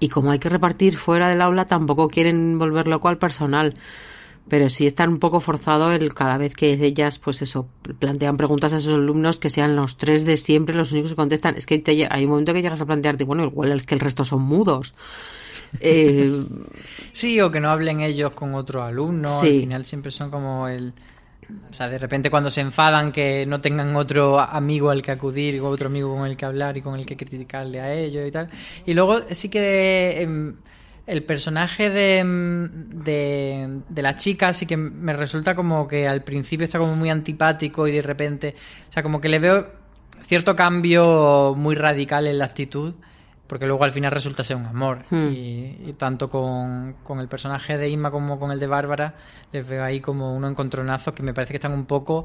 [0.00, 3.74] y como hay que repartir fuera del aula tampoco quieren volver loco al personal
[4.48, 8.72] pero sí está un poco forzado el cada vez que ellas pues eso plantean preguntas
[8.72, 11.78] a sus alumnos que sean los tres de siempre los únicos que contestan es que
[11.78, 14.42] te hay un momento que llegas a plantearte bueno igual es que el resto son
[14.42, 14.94] mudos
[15.80, 16.30] Eh,
[17.12, 19.46] Sí, o que no hablen ellos con otros alumnos, Sí.
[19.54, 20.92] al final siempre son como el...
[21.70, 25.60] O sea, de repente cuando se enfadan que no tengan otro amigo al que acudir,
[25.60, 28.30] o otro amigo con el que hablar y con el que criticarle a ellos y
[28.30, 28.50] tal.
[28.84, 30.56] Y luego sí que em,
[31.06, 36.64] el personaje de, de, de la chica sí que me resulta como que al principio
[36.64, 38.54] está como muy antipático y de repente...
[38.88, 39.70] O sea, como que le veo
[40.22, 42.94] cierto cambio muy radical en la actitud.
[43.46, 45.00] Porque luego al final resulta ser un amor.
[45.10, 45.28] Hmm.
[45.30, 49.14] Y, y tanto con, con el personaje de Isma como con el de Bárbara,
[49.52, 52.24] les veo ahí como unos encontronazos que me parece que están un poco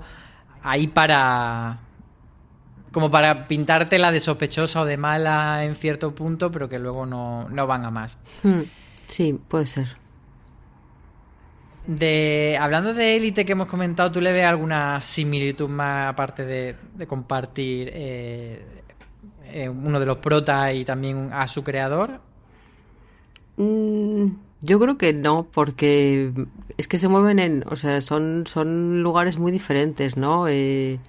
[0.64, 1.80] ahí para.
[2.98, 7.48] Como para pintártela de sospechosa o de mala en cierto punto, pero que luego no,
[7.48, 8.18] no van a más.
[8.42, 8.62] hmm,
[9.08, 9.98] sí puede ser
[11.86, 16.76] De, hablando de élite que hemos comentado, ¿tú le ves alguna similitud más aparte de,
[16.96, 18.66] de compartir eh,
[19.46, 22.20] eh, uno de los protas y también a su creador?
[23.58, 24.30] Mm,
[24.62, 26.32] yo creo que no, porque
[26.78, 30.48] es que se mueven en, o sea, son, son lugares muy diferentes, ¿no?
[30.48, 31.00] Eh,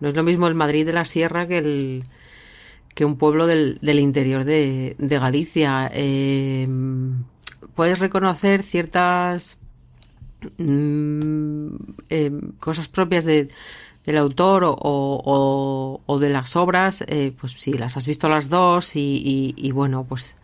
[0.00, 2.04] no es lo mismo el Madrid de la Sierra que el
[2.94, 5.90] que un pueblo del, interior de, Galicia.
[5.92, 6.66] Eh,
[7.74, 9.58] puedes reconocer ciertas
[10.56, 11.68] mm,
[12.08, 13.50] eh, cosas propias de,
[14.06, 19.70] del autor o, de las obras, eh, pues si las has visto las dos y
[19.72, 20.34] bueno, pues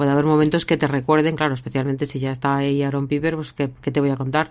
[0.00, 3.52] puede haber momentos que te recuerden, claro, especialmente si ya está ahí Aaron Piper, pues
[3.52, 4.50] que, te voy a contar.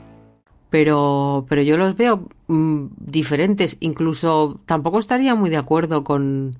[0.71, 3.77] Pero, pero yo los veo mm, diferentes.
[3.81, 6.57] Incluso tampoco estaría muy de acuerdo con,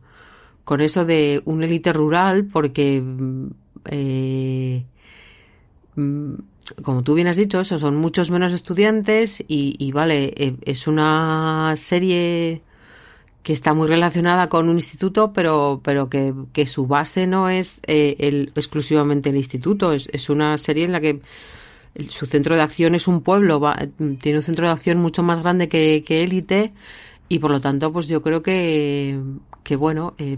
[0.64, 3.48] con eso de un élite rural, porque, mm,
[3.86, 4.86] eh,
[5.96, 6.34] mm,
[6.84, 10.88] como tú bien has dicho, eso son muchos menos estudiantes y, y vale, eh, es
[10.88, 12.62] una serie
[13.44, 17.82] que está muy relacionada con un instituto, pero, pero que, que su base no es
[17.88, 21.22] eh, el, exclusivamente el instituto, es, es una serie en la que
[22.10, 23.78] su centro de acción es un pueblo, va-
[24.20, 26.74] tiene un centro de acción mucho más grande que, élite
[27.30, 29.20] y por lo tanto pues yo creo que,
[29.64, 30.38] que bueno, eh,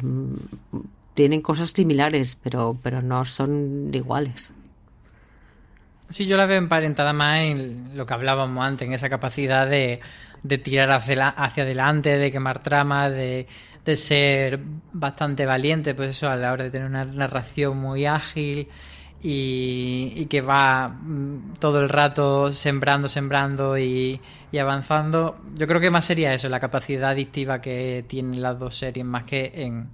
[1.14, 4.54] tienen cosas similares, pero, pero no son iguales.
[6.10, 10.00] Sí, yo la veo emparentada más en lo que hablábamos antes, en esa capacidad de,
[10.44, 13.48] de tirar hacia, hacia adelante, de quemar tramas, de,
[13.84, 14.60] de ser
[14.92, 18.68] bastante valiente, pues eso, a la hora de tener una narración muy ágil
[19.26, 24.20] y, que va mm, todo el rato sembrando, sembrando y,
[24.60, 25.38] avanzando.
[25.56, 29.24] Yo creo que más sería eso, la capacidad adictiva que tienen las dos series, más
[29.24, 29.88] que en,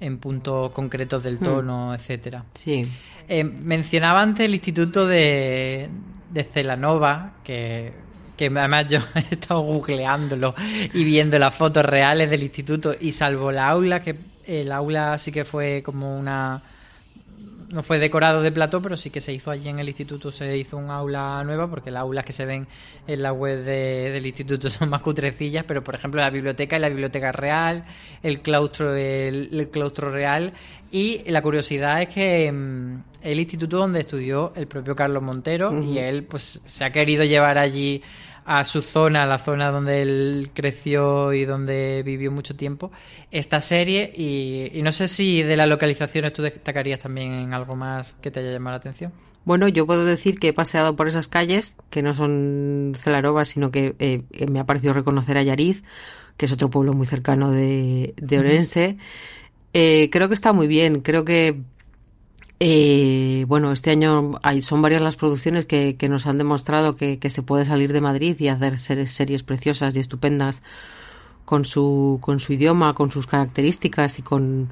[0.00, 1.44] en puntos concretos del hmm.
[1.44, 2.44] tono, etcétera.
[2.54, 2.90] Sí.
[3.28, 5.88] Eh, mencionaba antes el instituto de,
[6.30, 7.92] de Celanova, que,
[8.36, 10.54] que además yo he estado googleándolo
[10.94, 14.16] y viendo las fotos reales del instituto y salvo la aula, que
[14.46, 16.62] el aula sí que fue como una
[17.70, 20.56] no fue decorado de plató, pero sí que se hizo allí en el instituto, se
[20.58, 22.66] hizo un aula nueva, porque las aulas que se ven
[23.06, 26.88] en la web del instituto son más cutrecillas, pero por ejemplo la biblioteca y la
[26.88, 27.84] biblioteca real,
[28.22, 30.52] el claustro, el, claustro real,
[30.90, 35.98] y la curiosidad es que mm, el instituto donde estudió el propio Carlos Montero, y
[35.98, 38.02] él pues se ha querido llevar allí
[38.44, 42.90] a su zona, la zona donde él creció y donde vivió mucho tiempo,
[43.30, 44.12] esta serie.
[44.16, 48.40] Y, no sé si de las localizaciones tú destacarías también en algo más que te
[48.40, 49.12] haya llamado la atención.
[49.44, 53.70] Bueno, yo puedo decir que he paseado por esas calles, que no son Celarova, sino
[53.70, 55.82] que eh, me ha parecido reconocer a Yariz,
[56.36, 58.98] que es otro pueblo muy cercano de, Orense.
[59.72, 61.62] Eh, creo que está muy bien, creo que
[62.62, 67.42] eh, bueno, este año hay, son varias las producciones que, nos han demostrado que, se
[67.42, 70.60] puede salir de Madrid y hacer series, preciosas y estupendas
[71.46, 74.68] con su, con su idioma, con sus características y con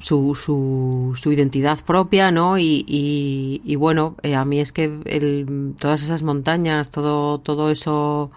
[0.00, 2.58] su, su, identidad propia, ¿no?
[2.58, 8.30] Y, y, bueno, eh, a mí es que el, todas esas montañas, todo, todo eso,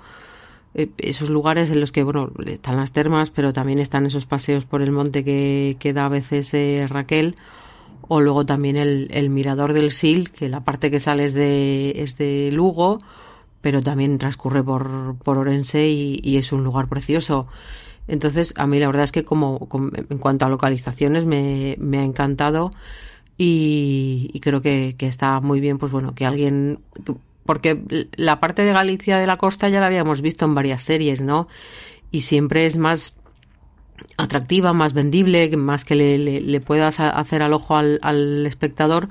[0.75, 4.63] eh, esos lugares en los que, bueno, están las termas, pero también están esos paseos
[4.63, 7.35] por el monte que, que da a veces eh, Raquel
[8.07, 11.93] o luego también el, el, mirador del Sil, que la parte que sale es de,
[11.97, 12.99] es de Lugo,
[13.61, 17.47] pero también transcurre por, por Orense y, es un lugar precioso.
[18.07, 19.67] Entonces, a mí la verdad es que como,
[20.09, 22.71] en cuanto a localizaciones me, me ha encantado
[23.37, 26.79] y, creo que, que, está muy bien, pues bueno, que alguien...
[27.45, 31.21] Porque la parte de Galicia de la costa ya la habíamos visto en varias series,
[31.21, 31.47] ¿no?
[32.11, 33.15] Y siempre es más
[34.17, 39.09] atractiva, más vendible, más que le, le, puedas hacer al ojo al, al, espectador,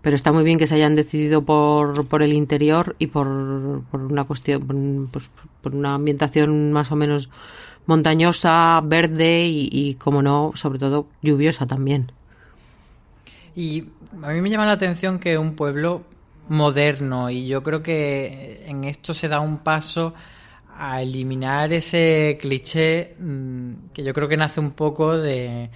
[0.00, 4.00] pero está muy bien que se hayan decidido por, por el interior y por, por
[4.00, 7.28] una cuestión, pues, por una ambientación más o menos
[7.86, 12.12] montañosa, verde y, y, como no, sobre todo lluviosa también.
[13.54, 13.84] Y
[14.22, 16.02] a mí me llama la atención que un pueblo
[16.48, 20.14] moderno y yo creo que en esto se da un paso
[20.76, 25.70] a eliminar ese cliché mm, que yo creo que nace un poco de,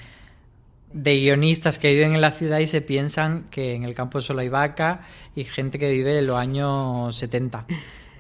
[0.93, 4.41] de guionistas que viven en la ciudad y se piensan que en el campo solo
[4.41, 5.03] hay vaca
[5.35, 7.67] y gente que vive en los años 70.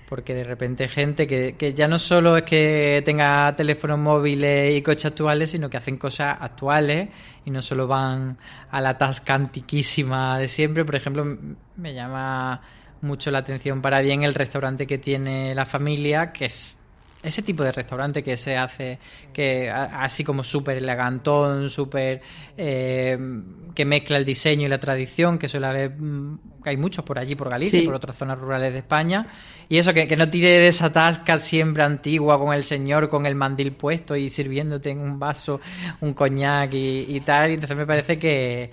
[0.08, 4.82] Porque de repente gente que, que ya no solo es que tenga teléfonos móviles y
[4.82, 7.08] coches actuales, sino que hacen cosas actuales
[7.44, 8.38] y no solo van
[8.70, 10.84] a la tasca antiquísima de siempre.
[10.84, 11.24] Por ejemplo,
[11.76, 12.60] me llama
[13.02, 16.78] mucho la atención para bien el restaurante que tiene la familia, que es
[17.26, 18.98] ese tipo de restaurante que se hace,
[19.32, 22.22] que así como súper elegantón, súper
[22.56, 23.18] eh,
[23.74, 27.18] que mezcla el diseño y la tradición, que suele haber, mm, que hay muchos por
[27.18, 29.26] allí, por Galicia, y por otras zonas rurales de España,
[29.68, 33.35] y eso, que, no tire de esa tasca siempre antigua con el señor con el
[33.35, 35.61] mandil puesto y sirviéndote en un vaso
[36.00, 38.70] un coñac y, y tal, y entonces me parece que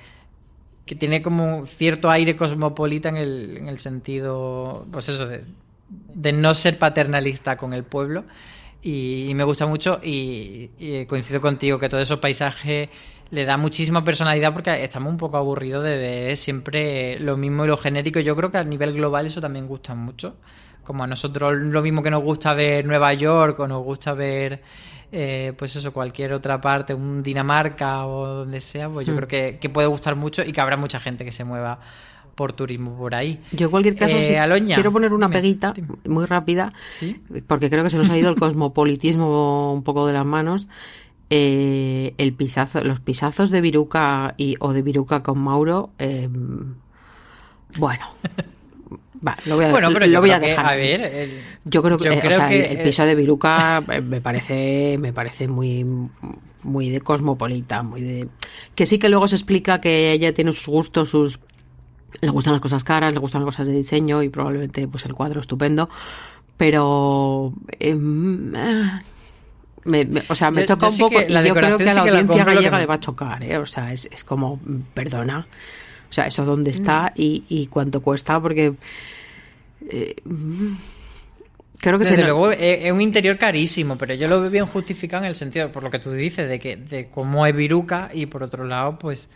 [0.86, 6.54] que tiene como cierto aire cosmopolita en el, en el sentido, pues eso, de, no
[6.54, 8.26] ser paternalista con el pueblo.
[8.82, 12.90] Y, me gusta mucho y, coincido contigo que todo esos paisajes
[13.32, 17.68] le da muchísima personalidad porque estamos un poco aburridos de ver siempre lo mismo y
[17.68, 18.20] lo genérico.
[18.20, 20.36] Yo creo que a nivel global eso también gusta mucho.
[20.84, 24.62] Como a nosotros lo mismo que nos gusta ver Nueva York o nos gusta ver
[25.16, 29.18] eh, pues eso, cualquier otra parte, un Dinamarca o donde sea, pues yo hmm.
[29.18, 31.80] creo que, puede gustar mucho y que habrá mucha gente que se mueva
[32.34, 33.40] por turismo por ahí.
[33.52, 34.42] Yo en cualquier caso eh,
[34.74, 35.72] quiero poner una peguita
[36.08, 36.74] muy rápida,
[37.46, 40.68] porque creo que se nos ha ido el cosmopolitismo un poco de las manos.
[41.30, 45.92] Eh, el pisazo, los pisazos de Viruca y, o de Viruca con Mauro,
[47.78, 48.06] bueno,
[49.46, 50.78] lo voy a, bueno, pero lo voy a dejar.
[51.66, 55.86] yo creo que, el, piso de Viruca eh, me parece, me parece muy,
[56.64, 58.28] muy de cosmopolita, muy de
[58.76, 61.40] que sí que luego se explica que ella tiene sus gustos, sus
[62.22, 65.14] le gustan las cosas caras, le gustan las cosas de diseño y probablemente pues el
[65.14, 65.90] cuadro estupendo,
[66.58, 69.02] pero em, ah,
[69.86, 72.78] me, o sea, me toca un poco y yo creo que a la audiencia gallega
[72.78, 73.58] le va a chocar, ¿eh?
[73.58, 74.60] o sea, es, es como,
[74.94, 75.48] perdona,
[76.14, 78.76] o sea, eso dónde está y, y cuánto cuesta, porque
[79.90, 80.16] Eh,
[81.80, 84.66] creo que Desde se luego es, es un interior carísimo, pero yo lo veo bien
[84.66, 88.10] justificado en el sentido, por lo que tú dices, de que de cómo es viruca
[88.14, 89.28] y por otro lado, pues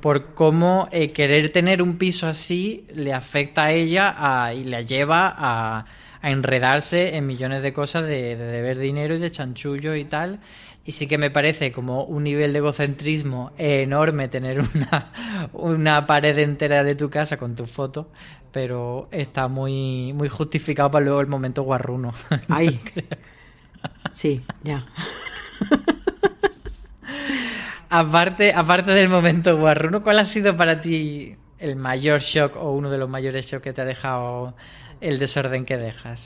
[0.00, 4.82] por cómo eh, querer tener un piso así le afecta a ella a- y la
[4.82, 5.86] lleva a,
[6.20, 10.40] a enredarse en millones de cosas de, de deber dinero y de chanchullo y tal.
[10.84, 16.36] Y sí que me parece como un nivel de egocentrismo enorme tener una, una pared
[16.38, 18.08] entera de tu casa con tu foto,
[18.50, 22.12] pero está muy, muy justificado para luego el momento guarruno.
[22.48, 22.80] Ay.
[24.10, 24.84] Sí, ya.
[27.94, 32.88] Aparte, aparte del momento guarruno, ¿cuál ha sido para ti el mayor shock o uno
[32.88, 34.54] de los mayores shocks que te ha dejado
[35.02, 36.24] el desorden que dejas?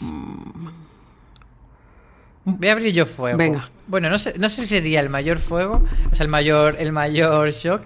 [2.46, 3.36] Voy a abrir yo fuego.
[3.36, 3.68] Venga.
[3.88, 6.92] Bueno, no sé, no sé si sería el mayor fuego, o sea, el mayor, el
[6.92, 7.82] mayor shock,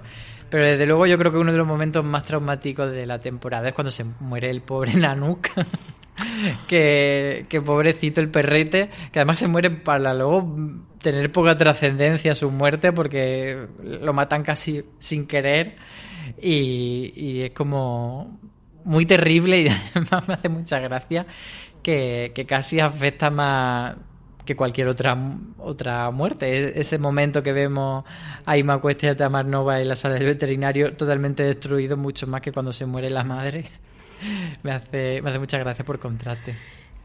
[0.50, 3.68] pero desde luego yo creo que uno de los momentos más traumáticos de la temporada
[3.68, 5.48] es cuando se muere el pobre Nanook.
[6.68, 10.54] que, que pobrecito el perrete, que además se muere para luego
[11.00, 15.76] tener poca trascendencia su muerte porque lo matan casi sin querer
[16.38, 18.38] y, y es como
[18.84, 21.24] muy terrible y además me hace mucha gracia
[21.82, 23.96] que, que casi afecta más
[24.50, 25.16] que cualquier otra
[25.58, 26.44] otra muerte.
[26.76, 28.04] E- Ese momento que vemos
[28.44, 32.40] a Ima Cuesta a Tamar Nova en la sala del veterinario totalmente destruido, mucho más
[32.42, 33.66] que cuando se muere la madre.
[34.62, 36.56] Me hace, me hace mucha gracia por contraste.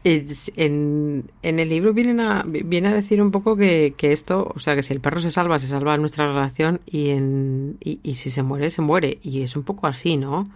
[0.04, 4.52] Es- En, en el libro vienen a, viene a decir un poco que, que esto,
[4.54, 8.14] o sea, que si el perro se salva, se salva nuestra relación y, en, y
[8.16, 9.18] si se muere, se muere.
[9.22, 10.48] Y es un poco así, ¿no?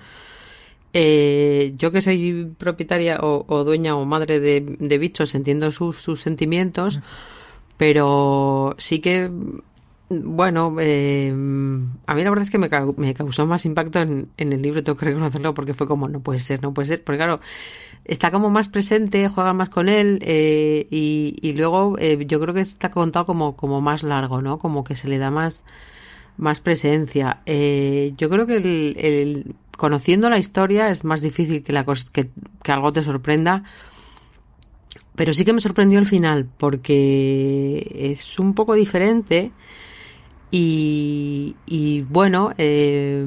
[0.92, 5.98] Eh, yo que soy propietaria o, o dueña o madre de, de bichos, entiendo sus,
[5.98, 7.00] sus sentimientos,
[7.76, 9.30] pero sí que,
[10.10, 11.30] bueno, eh,
[12.06, 14.82] a mí la verdad es que me, me causó más impacto en, en el libro,
[14.82, 17.40] tengo que reconocerlo, porque fue como, no puede ser, no puede ser, porque claro,
[18.04, 22.54] está como más presente, juega más con él eh, y, y luego eh, yo creo
[22.54, 24.58] que está contado como, como más largo, ¿no?
[24.58, 25.64] Como que se le da más,
[26.36, 27.42] más presencia.
[27.46, 32.28] Yo creo que el, el- conociendo la historia es más difícil que, la que,
[32.62, 33.64] que algo te sorprenda.
[35.14, 39.52] Pero sí que me sorprendió el final porque es un poco diferente
[40.50, 43.24] y, y bueno, eh,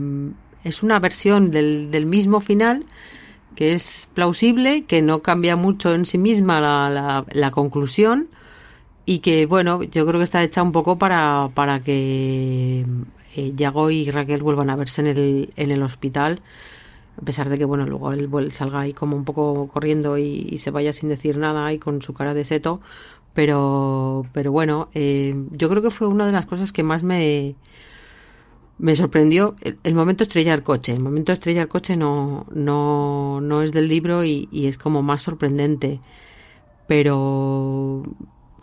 [0.63, 2.85] es una versión del, del mismo final
[3.55, 8.27] que es plausible, que no cambia mucho en sí misma la, la, la conclusión
[9.07, 12.85] y que bueno, yo creo que está hecha un poco para, para que
[13.35, 16.39] Yago y Raquel vuelvan a verse en el, en el hospital,
[17.21, 20.71] a pesar de que bueno, luego él salga ahí como un poco corriendo y, se
[20.71, 22.81] vaya sin decir nada y con su cara de seto,
[23.33, 27.55] pero, pero bueno, eh, yo creo que fue una de las cosas que más me,
[28.77, 30.93] me sorprendió el, el momento estrella del coche.
[30.93, 35.01] El momento estrella del coche no, no, no es del libro y, y es como
[35.01, 35.99] más sorprendente.
[36.87, 38.03] Pero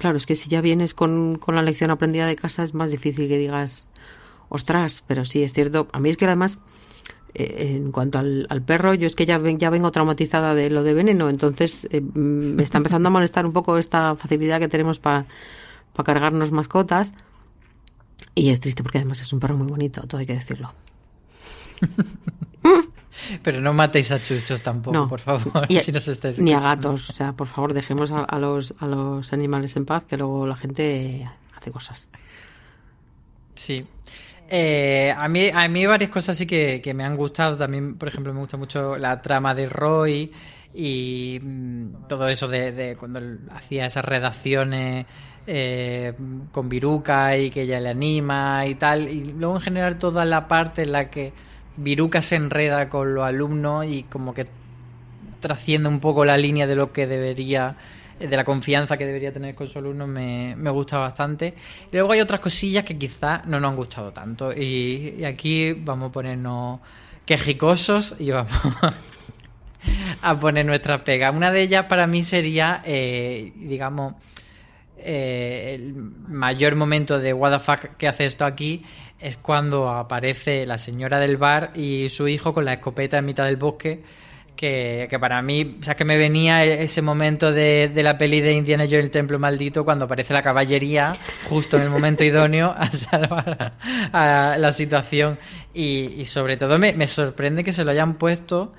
[0.00, 2.90] claro, es que si ya vienes con, con la lección aprendida de casa es más
[2.90, 3.86] difícil que digas,
[4.50, 5.88] ostras, pero sí, es cierto.
[5.92, 6.58] A mí es que además,
[7.34, 10.68] eh, en cuanto al, al perro, yo es que ya, ven- ya vengo traumatizada de
[10.68, 14.58] lo de veneno, entonces eh, mm, me está empezando a molestar un poco esta facilidad
[14.60, 15.24] que tenemos para
[16.04, 17.14] cargarnos mascotas.
[18.34, 20.72] Y es triste porque además es un perro muy bonito, todo hay que decirlo.
[23.42, 25.08] Pero no matéis a chuchos tampoco, No.
[25.08, 28.10] por favor, Y a- si nos estáis ni a gatos, o sea, por favor, dejemos
[28.12, 32.08] a, a los, a los animales en paz, que luego la gente hace cosas.
[33.54, 33.84] Sí.
[34.52, 37.56] Eh, a, mí, a mí varias cosas sí que, que me han gustado.
[37.56, 40.32] También, por ejemplo, me gusta mucho la trama de Roy
[40.74, 43.20] y mm, todo eso de, de cuando
[43.54, 45.06] hacía esas redacciones
[45.46, 46.12] eh,
[46.52, 49.08] con Viruca y que ella le anima y tal.
[49.08, 51.32] Y luego, en general, toda la parte en la que
[51.76, 54.46] Viruca se enreda con los alumnos y como que
[55.40, 57.76] trasciende un poco la línea de lo que debería
[58.28, 61.54] de la confianza que debería tener con su alumno me, me gusta bastante.
[61.90, 64.52] Luego hay otras cosillas que quizás no nos han gustado tanto.
[64.52, 66.80] Y, aquí vamos a ponernos
[67.24, 68.52] quejicosos y vamos
[70.22, 71.34] a poner nuestras pegas.
[71.34, 74.14] Una de ellas para mí sería, eh, digamos,
[74.98, 77.58] eh, el mayor momento de what
[77.96, 78.84] que hace esto aquí
[79.18, 83.46] es cuando aparece la señora del bar y su hijo con la escopeta en mitad
[83.46, 84.02] del bosque
[84.60, 88.52] que, que para mí, o sea, que me venía ese momento de, la peli de
[88.52, 91.16] Indiana Jones el templo maldito cuando aparece la caballería
[91.48, 93.72] justo en el momento idóneo a salvar
[94.12, 95.38] a, la situación
[95.72, 98.74] y, sobre todo me, me sorprende que se lo hayan puesto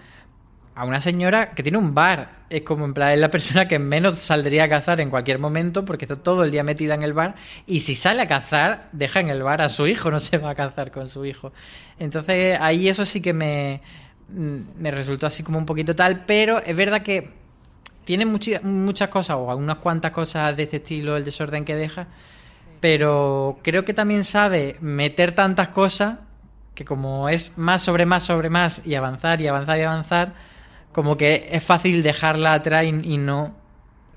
[0.75, 2.41] a una señora que tiene un bar.
[2.51, 5.83] Es como en plan, es la persona que menos saldría a cazar en cualquier momento
[5.83, 7.33] porque está todo el día metida en el bar.
[7.65, 10.51] Y si sale a cazar, deja en el bar a su hijo, no se va
[10.51, 11.51] a cazar con su hijo.
[11.97, 13.81] Entonces ahí eso sí que me,
[14.33, 17.29] me resultó así como un poquito tal, pero es verdad que
[18.03, 22.07] tiene muchas cosas, o algunas cuantas cosas de este estilo, el desorden que deja,
[22.79, 26.17] pero creo que también sabe meter tantas cosas
[26.73, 30.33] que como es más sobre más sobre más y avanzar y avanzar y avanzar,
[30.91, 33.55] como que es fácil dejarla atrás y, no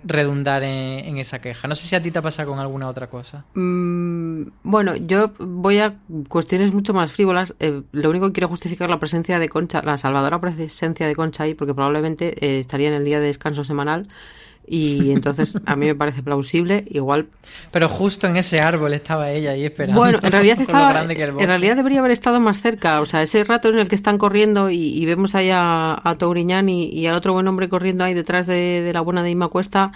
[0.04, 1.68] redundar en, esa queja.
[1.68, 3.44] No sé si a ti te pasa con alguna otra cosa.
[3.54, 5.94] Mm, bueno, yo voy a
[6.28, 7.54] cuestiones mucho más frívolas.
[7.60, 11.44] Eh, lo único que quiero justificar la presencia de Concha, la salvadora presencia de Concha
[11.44, 14.08] ahí, porque probablemente eh, estaría en el día de descanso semanal
[14.66, 17.28] y entonces a mí me parece plausible igual
[17.70, 19.98] pero justo en ese árbol estaba ella ahí esperando.
[19.98, 23.00] Bueno en realidad estaba en realidad debería haber estado más cerca.
[23.00, 26.68] O sea ese rato en el que están corriendo y, vemos ahí a, a Touriñán
[26.68, 29.92] y, al otro buen hombre corriendo ahí detrás de, la buena de Ima Cuesta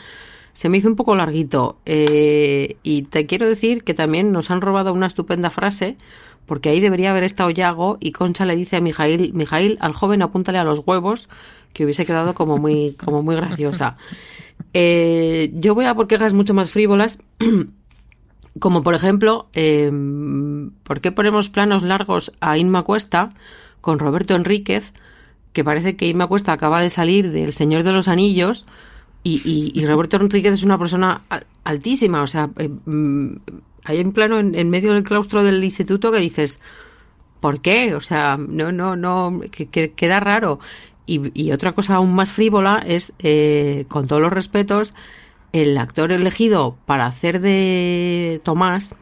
[0.53, 1.79] se me hizo un poco larguito.
[1.87, 5.97] Eh, y te quiero decir que también nos han robado una estupenda frase
[6.47, 10.23] porque ahí debería haber estado Yago y Concha le dice a Mijail Mijail al joven
[10.23, 11.29] apúntale a los huevos
[11.75, 13.99] que hubiese quedado como muy como muy graciosa
[14.81, 17.19] eh, yo voy a por quejas mucho más frívolas,
[18.61, 19.91] como por ejemplo, eh,
[20.85, 23.35] ¿por qué ponemos planos largos a Inma Cuesta
[23.81, 24.93] con Roberto Enríquez?
[25.53, 28.67] Que parece que Inma Cuesta acaba de salir del Señor de los Anillos
[29.25, 31.23] y, Roberto Enríquez es una persona
[31.65, 32.23] altísima.
[32.23, 32.71] O sea, eh,
[33.85, 36.61] hay un plano en, medio del claustro del instituto que dices,
[37.41, 37.97] ¿por qué?
[37.97, 40.61] O sea, no, no, no, que queda raro.
[41.09, 44.93] Y, otra cosa aún más frívola es, eh, con todos los respetos,
[45.53, 48.95] el actor elegido para hacer de Tomás,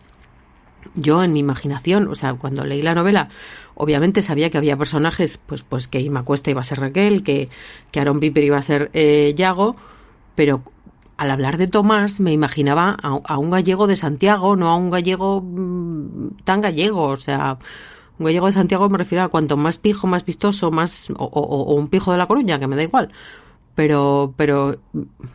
[0.94, 3.28] yo en mi imaginación, o sea, cuando leí la novela,
[3.74, 7.48] obviamente sabía que había personajes, pues, pues que Ima Cuesta iba a ser Raquel, que,
[7.90, 9.74] que Aaron Piper iba a ser eh, Yago,
[10.36, 10.62] pero
[11.16, 14.90] al hablar de Tomás me imaginaba a, a, un gallego de Santiago, no a un
[14.90, 17.58] gallego mm, tan gallego, o sea,
[18.24, 22.12] gallego de Santiago me refiero a cuanto más pijo, más vistoso, más o, un pijo
[22.12, 23.10] de La Coruña, que me da igual.
[23.74, 24.78] Pero, pero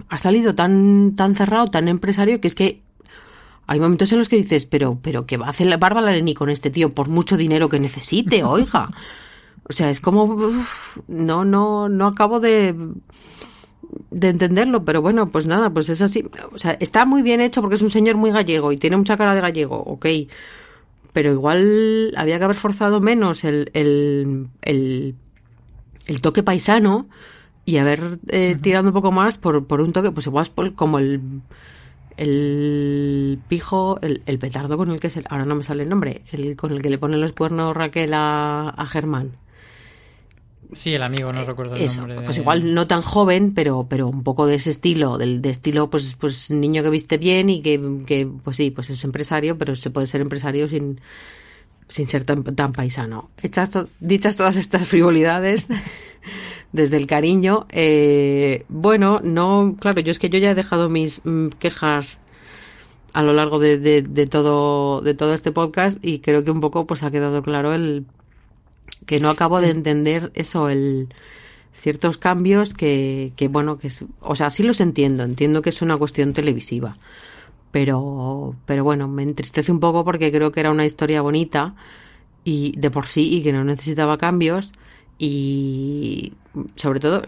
[0.10, 2.82] ha salido tan, tan cerrado, tan empresario, que es que
[3.68, 6.34] hay momentos en los que dices, pero, pero ¿qué va a hacer la Bárbara Leni
[6.34, 8.90] con este tío por mucho dinero que necesite, oiga?
[9.70, 10.52] O sea, es como,
[11.08, 12.76] no, no, no acabo de,
[14.10, 16.26] de entenderlo, pero bueno, pues nada, pues es así.
[16.52, 19.16] O sea, está muy bien hecho porque es un señor muy gallego y tiene mucha
[19.18, 20.06] cara de gallego, ok
[21.14, 27.08] pero igual había que haber forzado menos el, el, el, toque paisano
[27.66, 31.22] y haber eh, tirado un poco más por, por un toque, pues igual como el,
[32.18, 36.24] el pijo, el, el, petardo con el que se, ahora no me sale el nombre,
[36.32, 39.32] el con el que le pone los cuernos Raquel a, a Germán.
[40.74, 42.22] Sí, el amigo, no recuerdo el nombre.
[42.22, 45.90] Pues igual no tan joven, pero, pero un poco de ese estilo, del de estilo,
[45.90, 49.76] pues, pues niño que viste bien y que, que, pues sí, pues es empresario, pero
[49.76, 51.02] se puede ser empresario sin,
[51.90, 53.30] sin ser tan, tan paisano.
[53.42, 55.68] Hechas dichas todas estas frivolidades,
[56.72, 61.22] desde el cariño, eh, bueno, no, claro, yo es que yo ya he dejado mis
[61.26, 62.20] mm, quejas
[63.12, 66.62] a lo largo de, de, de, todo de todo este podcast y creo que un
[66.62, 68.06] poco pues ha quedado claro el
[69.06, 71.10] que no acabo de entender eso, el
[71.74, 75.82] ciertos cambios que, que bueno, que es, o sea, sí los entiendo, entiendo que es
[75.82, 76.98] una cuestión televisiva,
[77.72, 81.76] pero, pero bueno, me entristece un poco porque creo que era una historia bonita
[82.44, 84.72] y de por sí y que no necesitaba cambios
[85.18, 86.34] y
[86.76, 87.24] sobre todo,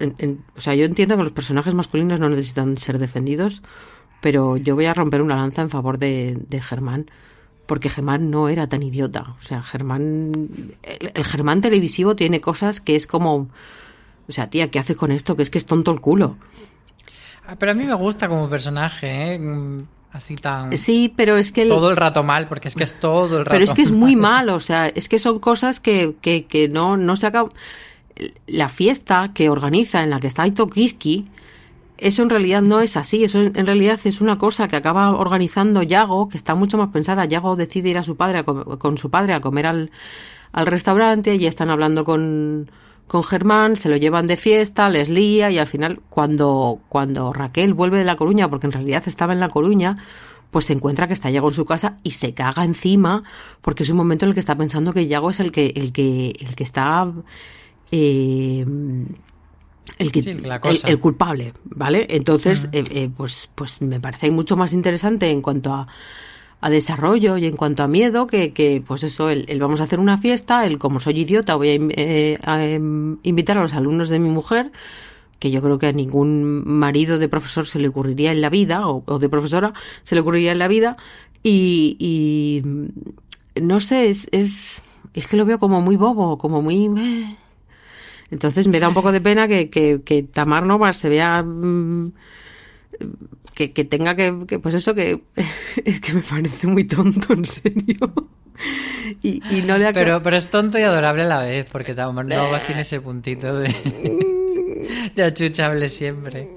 [0.55, 3.61] o sea, yo entiendo que los personajes masculinos no necesitan ser defendidos,
[4.21, 7.05] pero yo voy a romper una lanza en favor de, de Germán
[7.65, 9.35] porque Germán no era tan idiota.
[9.41, 10.49] O sea, Germán,
[10.83, 13.47] el, Germán televisivo tiene cosas que es como,
[14.27, 15.35] o sea, tía, ¿qué hace con esto?
[15.35, 16.37] Que es que es tonto el culo.
[17.47, 19.39] Ah, pero a mí me gusta como personaje, ¿eh?
[19.39, 20.77] Mm, así tan...
[20.77, 21.65] Sí, pero es que...
[21.65, 23.91] Todo el rato mal, porque es que es todo el rato Pero es que es
[23.91, 27.49] muy mal, o sea, es que son cosas que, que, que no, no se acaba...
[28.45, 31.27] La fiesta que organiza en la que está Aito Kiski
[32.03, 35.83] eso en realidad no es así, eso en realidad es una cosa que acaba organizando
[35.83, 37.25] Yago, que está mucho más pensada.
[37.25, 39.91] Yago decide ir a su padre con su padre a comer al,
[40.51, 42.69] al restaurante y están hablando con,
[43.07, 47.73] con Germán, se lo llevan de fiesta, les lía y al final cuando, cuando Raquel
[47.73, 49.97] vuelve de La Coruña, porque en realidad estaba en La Coruña,
[50.51, 53.23] pues se encuentra que está Yago en su casa y se caga encima
[53.61, 55.91] porque es un momento en el que está pensando que Yago es el que, el
[55.91, 57.11] que, el que está...
[57.91, 58.65] Eh,
[59.97, 60.19] el, que,
[60.85, 62.07] el, culpable, ¿vale?
[62.09, 65.87] Entonces, eh, eh, pues, pues me parece mucho más interesante en cuanto a,
[66.63, 69.99] a desarrollo y en cuanto a miedo que, que pues eso, el, vamos a hacer
[69.99, 74.19] una fiesta, el como soy idiota voy a, eh, em, invitar a los alumnos de
[74.19, 74.71] mi mujer,
[75.39, 78.87] que yo creo que a ningún marido de profesor se le ocurriría en la vida,
[78.87, 79.73] o, de profesora,
[80.03, 80.95] se le ocurriría en la vida,
[81.43, 84.81] y, y no sé, es, es,
[85.13, 86.77] es que lo veo como muy bobo, como muy
[88.33, 92.11] Entonces me da un poco de pena que, que, que Tamar Nova se vea mm,
[93.53, 95.21] que, que tenga que, que, pues eso que
[95.85, 98.11] es que me parece muy tonto, en serio.
[99.21, 102.25] Y, y no le Pero, pero es tonto y adorable a la vez, porque Tamar
[102.25, 103.69] Nova tiene ese puntito de,
[105.15, 106.47] de achuchable siempre.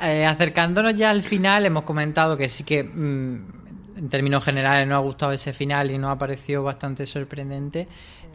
[0.00, 4.96] Eh, acercándonos ya al final, hemos comentado que sí que mm, en términos generales no
[4.96, 7.86] ha gustado ese final y nos ha parecido bastante sorprendente.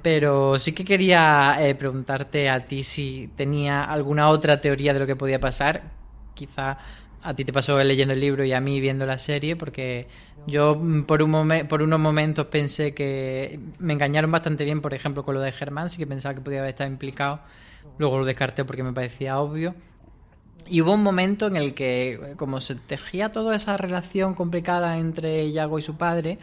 [0.04, 5.08] Pero sí que quería eh, preguntarte a ti si tenía alguna otra teoría de lo
[5.08, 5.84] que podía pasar.
[6.36, 6.78] Quizá
[7.24, 10.08] a ti te pasó leyendo el libro y a mí viendo la serie, porque
[10.46, 14.94] yo mm, por, un momen- por unos momentos pensé que me engañaron bastante bien, por
[14.94, 17.40] ejemplo, con lo de Germán, sí que pensaba que podía haber estado implicado.
[17.98, 19.76] Luego lo descarté porque me parecía obvio.
[20.68, 25.52] Y hubo un momento en el que, como se tejía toda esa relación complicada entre
[25.52, 26.40] Yago y su padre,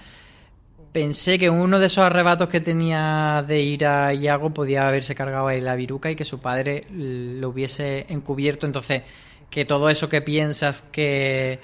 [0.92, 5.48] pensé que uno de esos arrebatos que tenía de ir a Yago podía haberse cargado
[5.48, 8.66] ahí la viruca y que su padre lo hubiese encubierto.
[8.66, 9.02] Entonces,
[9.48, 11.60] que todo eso que piensas que,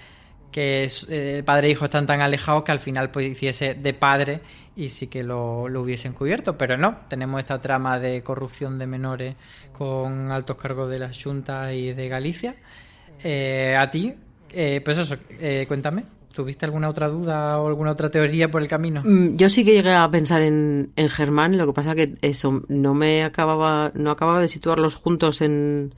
[0.52, 3.94] que eh, el padre e hijo están tan alejados que al final pues hiciese de
[3.94, 4.40] padre
[4.76, 6.56] y sí que lo, lo hubiesen cubierto.
[6.58, 9.34] Pero no, tenemos esta trama de corrupción de menores
[9.72, 12.56] con altos cargos de la Junta y de Galicia.
[13.22, 14.14] Eh, a ti,
[14.50, 16.04] eh, pues eso, eh, cuéntame,
[16.36, 19.02] ¿tuviste alguna otra duda o alguna otra teoría por el camino?
[19.04, 22.62] Mm, Yo sí que llegué a pensar en, en Germán, lo que pasa que eso
[22.68, 25.94] no me acababa, no acababa de situarlos juntos en,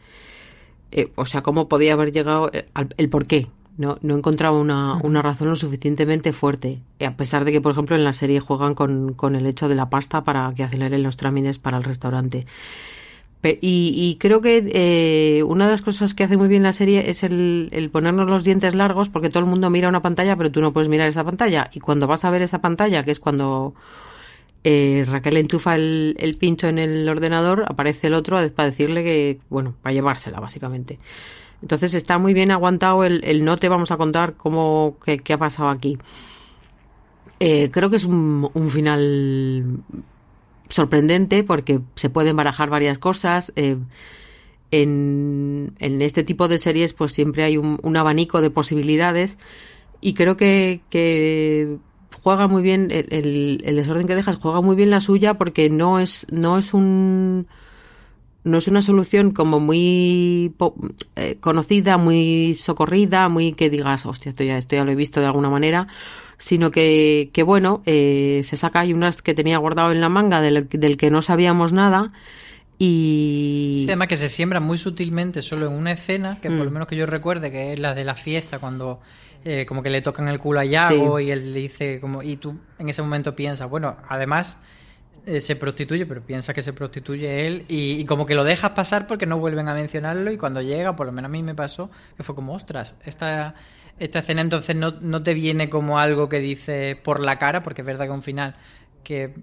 [0.93, 3.49] eh, o sea, cómo podía haber llegado eh, al- el por qué.
[3.77, 6.81] No, no encontraba una, una razón lo suficientemente fuerte.
[7.07, 9.77] A pesar de que, por ejemplo, en la serie juegan con, con el hecho de
[9.77, 12.45] la pasta para que aceleren los trámites para el restaurante.
[13.43, 17.09] Y, y creo que eh, una de las cosas que hace muy bien la serie
[17.09, 20.51] es el, el ponernos los dientes largos, porque todo el mundo mira una pantalla, pero
[20.51, 21.71] tú no puedes mirar esa pantalla.
[21.73, 23.75] Y cuando vas a ver esa pantalla, que es cuando
[24.65, 29.75] eh, Raquel enchufa el, pincho en el ordenador, aparece el otro para decirle que, bueno,
[29.83, 30.99] para llevársela, básicamente.
[31.63, 35.33] Entonces está muy bien aguantado el, el no te vamos a contar cómo, qué, qué
[35.33, 35.97] ha pasado aquí.
[37.41, 39.83] Eh, creo que es un, un final
[40.69, 43.53] sorprendente porque se pueden barajar varias cosas.
[43.57, 43.77] eh,
[44.71, 49.39] en, en este tipo de series pues siempre hay un, abanico de posibilidades
[50.01, 51.79] y creo que, que
[52.23, 56.01] juega muy bien el, el- desorden que dejas, juega muy bien la suya porque no
[56.01, 57.47] es, no es un
[58.45, 60.55] no es una solución como muy
[61.17, 65.21] eh, conocida, muy socorrida, muy que digas, hostia, esto ya, esto ya lo he visto
[65.21, 65.89] de alguna manera,
[66.39, 70.41] sino que, que bueno, eh, se saca hay unas que tenía guardado en la manga
[70.41, 72.13] del, del que no sabíamos nada
[72.79, 73.77] y...
[73.81, 76.65] Sí, además que se siembra muy sutilmente solo en una escena, que por Mm.
[76.65, 79.01] lo menos que yo recuerde, que es la de la fiesta, cuando
[79.45, 81.25] eh, como que le tocan el culo a Yago Sí.
[81.27, 82.23] y él le dice como...
[82.23, 84.59] Y tú en ese momento piensas, bueno, además
[85.27, 88.71] eh, se prostituye, pero piensa que se prostituye él y, y como que lo dejas
[88.71, 91.55] pasar porque no vuelven a mencionarlo y cuando llega, por lo menos a mí me
[91.55, 93.55] pasó, que fue como, ostras, esta,
[93.99, 97.83] esta escena entonces no, no te viene como algo que dice por la cara, porque
[97.83, 98.55] es verdad que un final
[99.05, 99.35] que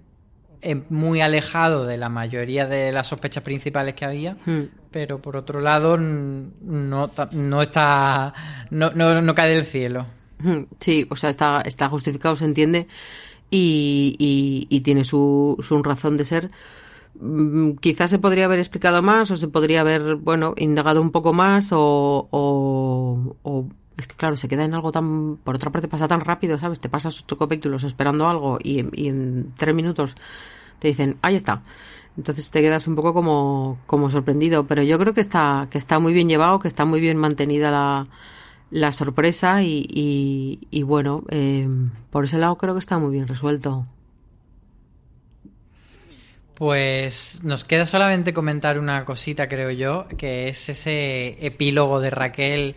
[0.62, 4.62] es muy alejado de la mayoría de las sospechas principales que había, Hmm.
[4.90, 8.32] pero por otro lado no, no está
[8.70, 10.06] no, no, no cae del cielo.
[10.38, 12.86] Mm, Sí, o sea, está, está justificado, se entiende,
[13.50, 16.50] y, y, y tiene su, su razón de ser.
[17.20, 21.32] Mm, Quizás se podría haber explicado más o se podría haber, bueno, indagado un poco
[21.32, 25.88] más o, o, o- es que claro, se queda en algo tan, por otra parte
[25.88, 26.80] pasa tan rápido, ¿sabes?
[26.80, 30.14] Te pasas ocho capítulos esperando algo y, en- tres minutos
[30.78, 31.62] te dicen, ahí está.
[32.16, 35.98] Entonces te quedas un poco como, como sorprendido, pero yo creo que está, que está
[35.98, 38.06] muy bien llevado, que está muy bien mantenida la,
[38.70, 41.68] la sorpresa y bueno, eh,
[42.10, 43.84] por ese lado creo que está muy bien resuelto.
[46.54, 52.76] Pues nos queda solamente comentar una cosita, creo yo, que es ese epílogo de Raquel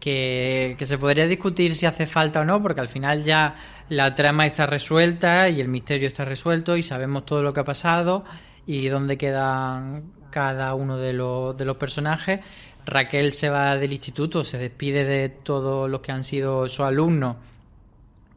[0.00, 3.54] que, se podría discutir si hace falta o no, porque al final ya
[3.88, 7.64] la trama está resuelta y el misterio está resuelto y sabemos todo lo que ha
[7.64, 8.24] pasado
[8.66, 12.40] y dónde quedan cada uno de los, de los personajes.
[12.84, 17.36] Raquel se va del instituto, se despide de todos los que han sido sus alumnos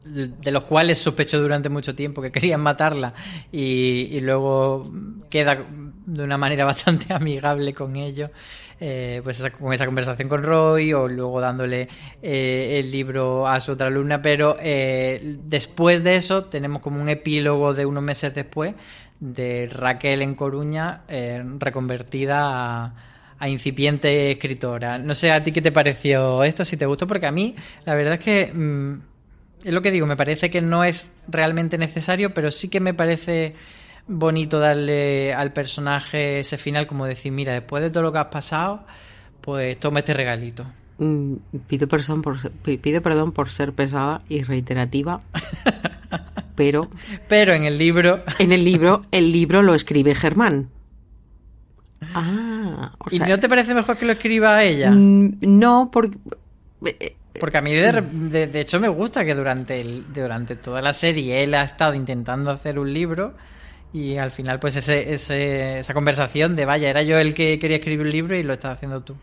[0.05, 3.13] de los cuales sospechó durante mucho tiempo que querían matarla
[3.51, 4.89] y, y luego
[5.29, 5.65] queda
[6.05, 8.31] de una manera bastante amigable con ellos
[8.79, 11.87] eh, pues esa, con esa conversación con Roy o luego dándole
[12.21, 17.09] eh, el libro a su otra alumna pero eh, después de eso tenemos como un
[17.09, 18.73] epílogo de unos meses después
[19.19, 22.37] de Raquel en Coruña eh, reconvertida
[22.85, 22.93] a
[23.39, 24.97] a incipiente escritora.
[24.97, 27.55] No sé a ti qué te pareció esto, si te gustó, porque a mí
[27.85, 28.93] la verdad es que mm,
[29.63, 32.93] es lo que digo, me parece que no es realmente necesario, pero sí que me
[32.93, 33.55] parece
[34.09, 38.25] bonito darle al personaje ese final como decir, mira, después de todo lo que has
[38.27, 38.83] pasado,
[39.41, 40.65] pues toma este regalito.
[40.97, 41.35] Mm,
[41.67, 45.21] pido, perdón por, pido perdón por ser pesada y reiterativa,
[46.55, 46.89] pero
[47.29, 50.67] Pero en el libro, en el libro, el libro lo escribe Germán.
[52.15, 54.91] Ah, o ¿y sea, no te parece mejor que lo escriba ella?
[54.91, 56.17] mm, no, porque
[57.39, 60.93] Porque a mí de, de- de hecho me gusta que durante, el, durante toda la
[60.93, 63.33] serie él ha estado intentando hacer un libro
[63.93, 67.77] y al final pues ese, ese- esa conversación de vaya, era yo el que quería
[67.77, 69.15] escribir un libro y lo estás haciendo tú.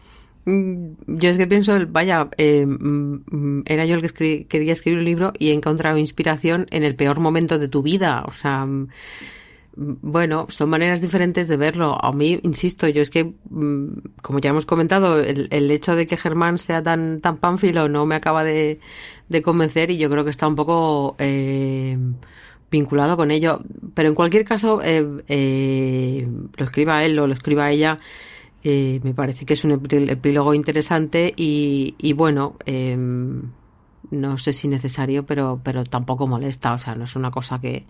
[0.45, 5.05] Mm, Yo es que pienso, vaya, eh, mm, era yo el que quería escribir un
[5.05, 8.25] libro y he encontrado inspiración en el peor momento de tu vida.
[8.27, 8.89] O sea, mm,
[9.77, 11.99] bueno, son maneras diferentes de verlo.
[12.03, 13.35] A mí, insisto, yo es que,
[14.23, 18.07] como ya hemos comentado, el, el hecho de que Germán sea tan, tan pánfilo no
[18.07, 18.81] me acaba de,
[19.29, 21.99] de convencer y yo creo que está un poco eh,
[22.79, 23.61] vinculado con ello.
[23.95, 27.99] Pero en cualquier caso, eh, eh, lo escriba él o lo escriba ella,
[28.63, 32.97] eh, me parece que es un epí- epílogo interesante y, bueno, eh,
[34.11, 37.85] no sé si necesario, pero, pero tampoco molesta, o sea, no es una cosa que,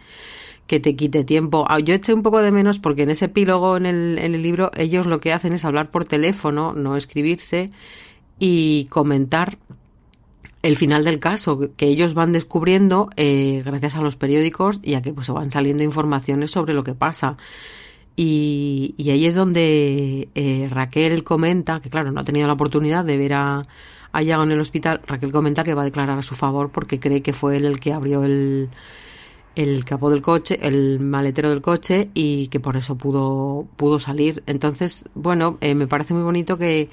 [0.66, 1.64] que te quite tiempo.
[1.68, 4.42] Ah, Yo eché un poco de menos porque en ese epílogo en el, en el
[4.42, 7.70] libro ellos lo que hacen es hablar por teléfono, no escribirse
[8.38, 9.58] y comentar
[10.66, 15.02] el final del caso que ellos van descubriendo eh, gracias a los periódicos y a
[15.02, 17.36] que pues van saliendo informaciones sobre lo que pasa.
[18.16, 23.04] Y, y ahí es donde eh, Raquel comenta, que claro, no ha tenido la oportunidad
[23.04, 23.62] de ver a,
[24.12, 26.98] a Yago en el hospital, Raquel comenta que va a declarar a su favor porque
[26.98, 28.70] cree que fue él el que abrió el,
[29.54, 34.42] el capó del coche, el maletero del coche y que por eso pudo, pudo salir.
[34.46, 36.88] Entonces, bueno, eh, me parece muy bonito que,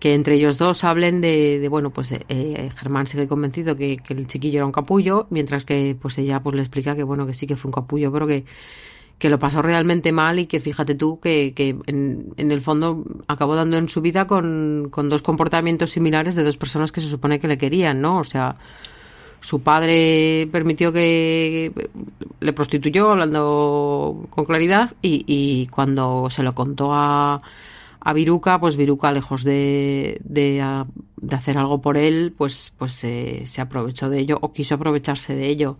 [0.00, 4.58] que entre ellos dos hablen de, bueno, pues eh, Germán sigue convencido que, el chiquillo
[4.60, 7.54] era un capullo, mientras que pues ella pues le explica que bueno, que sí que
[7.54, 8.46] fue un capullo, pero que,
[9.18, 13.54] que lo pasó realmente mal y que fíjate tú que, que en, el fondo acabó
[13.54, 17.38] dando en su vida con, con dos comportamientos similares de dos personas que se supone
[17.38, 18.20] que le querían, ¿no?
[18.20, 18.56] O sea,
[19.40, 21.72] su padre permitió que
[22.40, 27.38] le prostituyó hablando con claridad y cuando se lo contó a,
[28.00, 30.62] a Viruca, pues Viruca lejos de, de,
[31.32, 35.78] hacer algo por él, pues, pues se, aprovechó de ello o quiso aprovecharse de ello.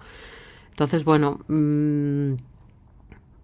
[0.70, 2.34] Entonces, bueno, mm,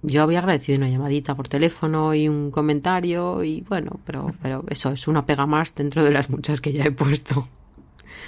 [0.02, 4.90] yo había agradecido una llamadita por teléfono y un comentario y bueno, pero, pero eso
[4.92, 7.48] es una pega más dentro de las muchas que ya he puesto.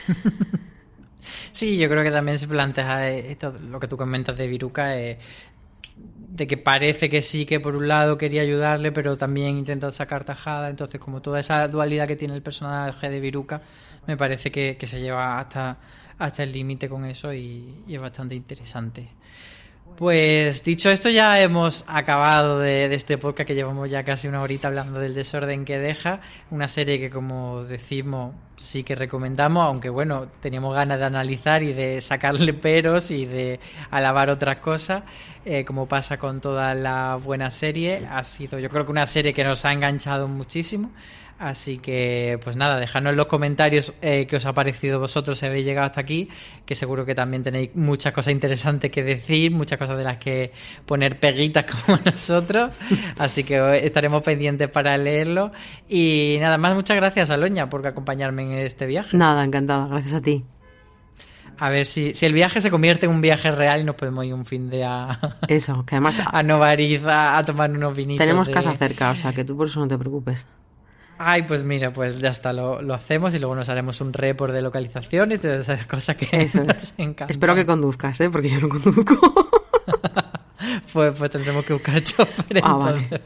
[1.53, 4.99] Sí, yo creo que también se plantea eh, esto, lo que tú comentas de Viruca,
[4.99, 5.19] eh,
[6.29, 10.25] de que parece que sí, que por un lado quería ayudarle, pero también intenta sacar
[10.25, 10.69] tajada.
[10.69, 13.63] Entonces, como toda esa dualidad que tiene el personaje de Viruca,
[14.07, 15.79] me parece que, que se lleva hasta,
[16.19, 19.09] hasta el límite con eso y, y es bastante interesante.
[19.99, 24.69] Pues dicho esto, ya hemos acabado de, este podcast que llevamos ya casi una horita
[24.69, 26.21] hablando del desorden que deja.
[26.53, 31.73] Una serie que, como decimos, sí que recomendamos, aunque bueno, teníamos ganas de analizar y
[31.73, 33.59] de sacarle peros y de
[33.91, 35.03] alabar otras cosas,
[35.45, 38.07] eh, como pasa con toda la buena serie.
[38.09, 40.93] Ha sido, yo creo que una serie que nos ha enganchado muchísimo.
[41.39, 45.47] Así que, pues nada, dejadnos en los comentarios eh, qué os ha parecido vosotros si
[45.47, 46.29] habéis llegado hasta aquí,
[46.67, 50.51] que seguro que también tenéis muchas cosas interesantes que decir, muchas cosas de las que
[50.85, 52.75] poner peguitas como nosotros.
[53.19, 55.53] Así que estaremos pendientes para leerlo.
[55.89, 59.17] Y nada más, muchas gracias, Aloña, por acompañarme en este viaje.
[59.17, 60.45] Nada, encantada, gracias a ti.
[61.61, 64.25] A ver si, si el viaje se convierte en un viaje real y nos podemos
[64.25, 68.25] ir un fin de a, Eso, que además a Novariz a, a tomar unos vinitos.
[68.25, 70.47] tenemos de- casa cerca, o sea que tú por eso no te preocupes.
[71.19, 74.53] Ay, pues mira, pues ya está, lo, lo hacemos y luego nos haremos un report
[74.53, 76.95] de localización y todas esas cosas que Eso nos es.
[76.97, 77.31] encantan.
[77.31, 78.31] Espero que conduzcas, ¿eh?
[78.31, 79.51] Porque yo no conduzco.
[80.93, 82.61] Pues, pues tendremos que buscar chofer.
[82.65, 83.09] Ah, vale.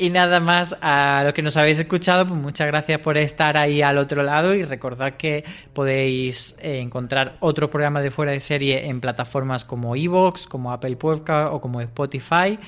[0.00, 3.82] Y nada más, a los que nos habéis escuchado, pues muchas gracias por estar ahí
[3.82, 8.86] al otro lado y recordad que podéis eh, encontrar otros programas de fuera de serie
[8.86, 12.60] en plataformas como Evox, como Apple Podcast o como Spotify.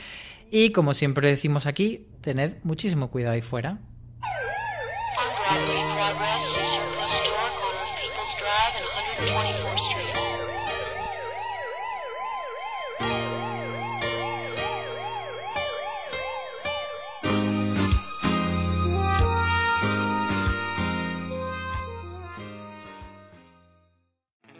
[0.51, 3.79] Y como siempre decimos aquí, tened muchísimo cuidado ahí fuera.